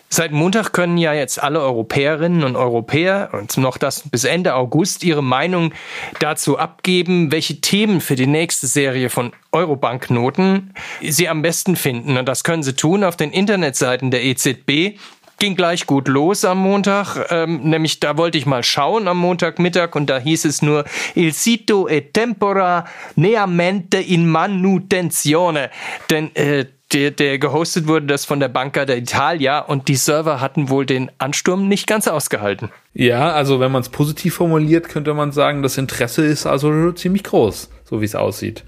Seit 0.08 0.32
Montag 0.32 0.72
können 0.72 0.96
ja 0.96 1.12
jetzt 1.12 1.42
alle 1.42 1.60
Europäerinnen 1.60 2.42
und 2.42 2.56
Europäer 2.56 3.28
und 3.32 3.58
noch 3.58 3.76
das 3.76 4.08
bis 4.08 4.24
Ende 4.24 4.54
August 4.54 5.04
ihre 5.04 5.22
Meinung 5.22 5.74
dazu 6.20 6.58
abgeben, 6.58 7.30
welche 7.30 7.60
Themen 7.60 8.00
für 8.00 8.14
die 8.14 8.26
nächste 8.26 8.66
Serie 8.66 9.10
von 9.10 9.32
Eurobanknoten 9.52 10.72
sie 11.02 11.28
am 11.28 11.42
besten 11.42 11.76
finden. 11.76 12.16
Und 12.16 12.26
das 12.26 12.44
können 12.44 12.62
sie 12.62 12.74
tun 12.74 13.04
auf 13.04 13.14
den 13.14 13.30
Internetseiten 13.30 14.10
der 14.10 14.24
EZB. 14.24 14.98
Ging 15.38 15.54
gleich 15.54 15.86
gut 15.86 16.08
los 16.08 16.46
am 16.46 16.58
Montag, 16.58 17.26
ähm, 17.28 17.68
nämlich 17.68 18.00
da 18.00 18.16
wollte 18.16 18.38
ich 18.38 18.46
mal 18.46 18.62
schauen 18.62 19.06
am 19.06 19.18
Montagmittag 19.18 19.94
und 19.94 20.08
da 20.08 20.18
hieß 20.18 20.46
es 20.46 20.62
nur 20.62 20.86
Il 21.14 21.34
sito 21.34 21.88
e 21.88 22.00
tempora 22.00 22.86
neamente 23.16 23.98
in 23.98 24.26
manutenzione. 24.26 25.70
Denn 26.08 26.34
äh, 26.36 26.64
der, 26.92 27.10
der 27.10 27.38
gehostet 27.38 27.86
wurde 27.86 28.06
das 28.06 28.24
von 28.24 28.40
der 28.40 28.48
Banca 28.48 28.82
d'Italia 28.82 29.64
und 29.64 29.88
die 29.88 29.96
Server 29.96 30.40
hatten 30.40 30.68
wohl 30.68 30.86
den 30.86 31.10
Ansturm 31.18 31.68
nicht 31.68 31.86
ganz 31.86 32.08
ausgehalten. 32.08 32.70
Ja, 32.94 33.32
also 33.32 33.60
wenn 33.60 33.72
man 33.72 33.82
es 33.82 33.88
positiv 33.88 34.34
formuliert, 34.34 34.88
könnte 34.88 35.14
man 35.14 35.32
sagen, 35.32 35.62
das 35.62 35.78
Interesse 35.78 36.24
ist 36.24 36.46
also 36.46 36.92
ziemlich 36.92 37.24
groß, 37.24 37.70
so 37.84 38.00
wie 38.00 38.04
es 38.04 38.14
aussieht. 38.14 38.64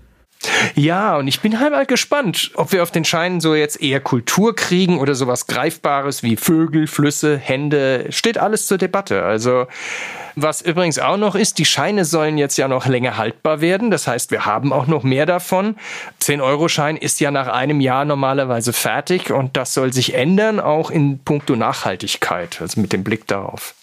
Ja, 0.75 1.17
und 1.17 1.29
ich 1.29 1.41
bin 1.41 1.61
halt 1.61 1.73
mal 1.73 1.87
gespannt, 1.87 2.51
ob 2.55 2.73
wir 2.73 2.83
auf 2.83 2.91
den 2.91 3.05
Scheinen 3.05 3.41
so 3.41 3.55
jetzt 3.55 3.81
eher 3.81 4.01
Kultur 4.01 4.55
kriegen 4.55 4.99
oder 4.99 5.15
sowas 5.15 5.47
Greifbares 5.47 6.23
wie 6.23 6.37
Vögel, 6.37 6.87
Flüsse, 6.87 7.37
Hände. 7.37 8.07
Steht 8.11 8.39
alles 8.39 8.67
zur 8.67 8.79
Debatte. 8.79 9.23
Also, 9.23 9.67
was 10.37 10.63
übrigens 10.63 10.99
auch 10.99 11.17
noch 11.17 11.35
ist, 11.35 11.59
die 11.59 11.65
Scheine 11.65 12.05
sollen 12.05 12.39
jetzt 12.39 12.57
ja 12.57 12.67
noch 12.67 12.87
länger 12.87 13.17
haltbar 13.17 13.61
werden. 13.61 13.91
Das 13.91 14.07
heißt, 14.07 14.31
wir 14.31 14.47
haben 14.47 14.73
auch 14.73 14.87
noch 14.87 15.03
mehr 15.05 15.27
davon. 15.27 15.77
10-Euro-Schein 16.21 16.97
ist 16.97 17.21
ja 17.21 17.31
nach 17.31 17.49
einem 17.49 17.81
Jahr 17.81 18.05
normalerweise 18.05 18.73
fertig 18.73 19.31
und 19.31 19.57
das 19.57 19.75
soll 19.75 19.93
sich 19.93 20.15
ändern, 20.15 20.59
auch 20.59 20.91
in 20.91 21.21
puncto 21.21 21.55
Nachhaltigkeit, 21.55 22.61
also 22.61 22.81
mit 22.81 22.93
dem 22.93 23.05
Blick 23.05 23.27
darauf. 23.27 23.75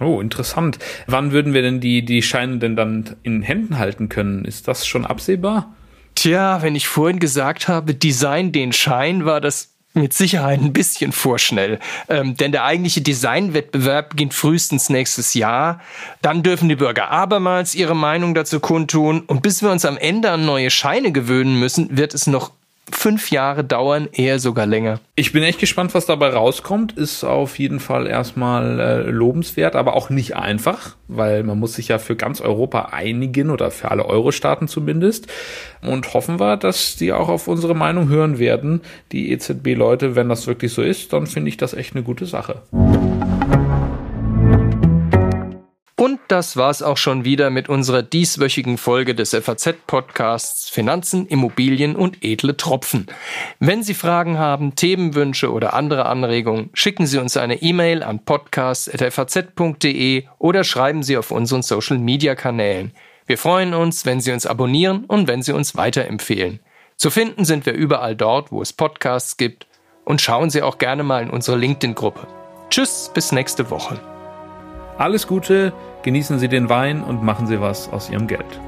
Oh, 0.00 0.20
interessant. 0.20 0.78
Wann 1.06 1.30
würden 1.30 1.52
wir 1.52 1.62
denn 1.62 1.80
die, 1.80 2.04
die 2.04 2.22
Scheine 2.22 2.58
denn 2.58 2.74
dann 2.74 3.16
in 3.22 3.42
Händen 3.42 3.78
halten 3.78 4.08
können? 4.08 4.44
Ist 4.46 4.66
das 4.66 4.86
schon 4.86 5.04
absehbar? 5.04 5.74
Tja, 6.20 6.60
wenn 6.60 6.76
ich 6.76 6.86
vorhin 6.86 7.18
gesagt 7.18 7.66
habe, 7.66 7.94
Design 7.94 8.52
den 8.52 8.74
Schein, 8.74 9.24
war 9.24 9.40
das 9.40 9.70
mit 9.94 10.12
Sicherheit 10.12 10.60
ein 10.60 10.74
bisschen 10.74 11.12
vorschnell. 11.12 11.78
Ähm, 12.10 12.36
denn 12.36 12.52
der 12.52 12.64
eigentliche 12.64 13.00
Designwettbewerb 13.00 14.10
beginnt 14.10 14.34
frühestens 14.34 14.90
nächstes 14.90 15.32
Jahr. 15.32 15.80
Dann 16.20 16.42
dürfen 16.42 16.68
die 16.68 16.76
Bürger 16.76 17.10
abermals 17.10 17.74
ihre 17.74 17.96
Meinung 17.96 18.34
dazu 18.34 18.60
kundtun. 18.60 19.22
Und 19.22 19.40
bis 19.40 19.62
wir 19.62 19.70
uns 19.70 19.86
am 19.86 19.96
Ende 19.96 20.30
an 20.30 20.44
neue 20.44 20.68
Scheine 20.68 21.10
gewöhnen 21.10 21.58
müssen, 21.58 21.96
wird 21.96 22.12
es 22.12 22.26
noch 22.26 22.52
fünf 22.92 23.30
Jahre 23.30 23.64
dauern, 23.64 24.08
eher 24.12 24.38
sogar 24.38 24.66
länger. 24.66 25.00
Ich 25.14 25.32
bin 25.32 25.42
echt 25.42 25.58
gespannt, 25.58 25.94
was 25.94 26.06
dabei 26.06 26.30
rauskommt. 26.30 26.92
Ist 26.92 27.24
auf 27.24 27.58
jeden 27.58 27.80
Fall 27.80 28.06
erstmal 28.06 28.80
äh, 28.80 29.10
lobenswert, 29.10 29.76
aber 29.76 29.94
auch 29.94 30.10
nicht 30.10 30.36
einfach, 30.36 30.96
weil 31.08 31.42
man 31.42 31.58
muss 31.58 31.74
sich 31.74 31.88
ja 31.88 31.98
für 31.98 32.16
ganz 32.16 32.40
Europa 32.40 32.90
einigen 32.92 33.50
oder 33.50 33.70
für 33.70 33.90
alle 33.90 34.06
Euro-Staaten 34.06 34.68
zumindest. 34.68 35.26
Und 35.82 36.12
hoffen 36.14 36.40
wir, 36.40 36.56
dass 36.56 36.96
die 36.96 37.12
auch 37.12 37.28
auf 37.28 37.48
unsere 37.48 37.74
Meinung 37.74 38.08
hören 38.08 38.38
werden, 38.38 38.80
die 39.12 39.30
EZB-Leute. 39.32 40.16
Wenn 40.16 40.28
das 40.28 40.46
wirklich 40.46 40.72
so 40.72 40.82
ist, 40.82 41.12
dann 41.12 41.26
finde 41.26 41.48
ich 41.48 41.56
das 41.56 41.74
echt 41.74 41.94
eine 41.94 42.04
gute 42.04 42.26
Sache. 42.26 42.62
Das 46.30 46.56
war's 46.56 46.82
auch 46.82 46.96
schon 46.96 47.24
wieder 47.24 47.50
mit 47.50 47.68
unserer 47.68 48.02
dieswöchigen 48.02 48.78
Folge 48.78 49.14
des 49.14 49.34
FAZ-Podcasts 49.34 50.68
Finanzen, 50.68 51.26
Immobilien 51.26 51.96
und 51.96 52.24
edle 52.24 52.56
Tropfen. 52.56 53.06
Wenn 53.58 53.82
Sie 53.82 53.94
Fragen 53.94 54.38
haben, 54.38 54.76
Themenwünsche 54.76 55.52
oder 55.52 55.74
andere 55.74 56.06
Anregungen, 56.06 56.70
schicken 56.72 57.06
Sie 57.06 57.18
uns 57.18 57.36
eine 57.36 57.62
E-Mail 57.62 58.02
an 58.02 58.24
podcast.faz.de 58.24 60.24
oder 60.38 60.64
schreiben 60.64 61.02
Sie 61.02 61.16
auf 61.16 61.30
unseren 61.30 61.62
Social-Media-Kanälen. 61.62 62.92
Wir 63.26 63.38
freuen 63.38 63.74
uns, 63.74 64.06
wenn 64.06 64.20
Sie 64.20 64.32
uns 64.32 64.46
abonnieren 64.46 65.04
und 65.06 65.28
wenn 65.28 65.42
Sie 65.42 65.52
uns 65.52 65.76
weiterempfehlen. 65.76 66.60
Zu 66.96 67.10
finden 67.10 67.44
sind 67.44 67.66
wir 67.66 67.72
überall 67.72 68.14
dort, 68.14 68.52
wo 68.52 68.62
es 68.62 68.72
Podcasts 68.72 69.36
gibt. 69.36 69.66
Und 70.04 70.20
schauen 70.20 70.50
Sie 70.50 70.62
auch 70.62 70.78
gerne 70.78 71.02
mal 71.02 71.22
in 71.22 71.30
unsere 71.30 71.56
LinkedIn-Gruppe. 71.56 72.26
Tschüss, 72.70 73.10
bis 73.12 73.32
nächste 73.32 73.70
Woche. 73.70 74.00
Alles 74.98 75.26
Gute, 75.26 75.72
genießen 76.02 76.38
Sie 76.38 76.48
den 76.48 76.68
Wein 76.68 77.02
und 77.02 77.22
machen 77.22 77.46
Sie 77.46 77.60
was 77.60 77.92
aus 77.92 78.10
Ihrem 78.10 78.26
Geld. 78.26 78.60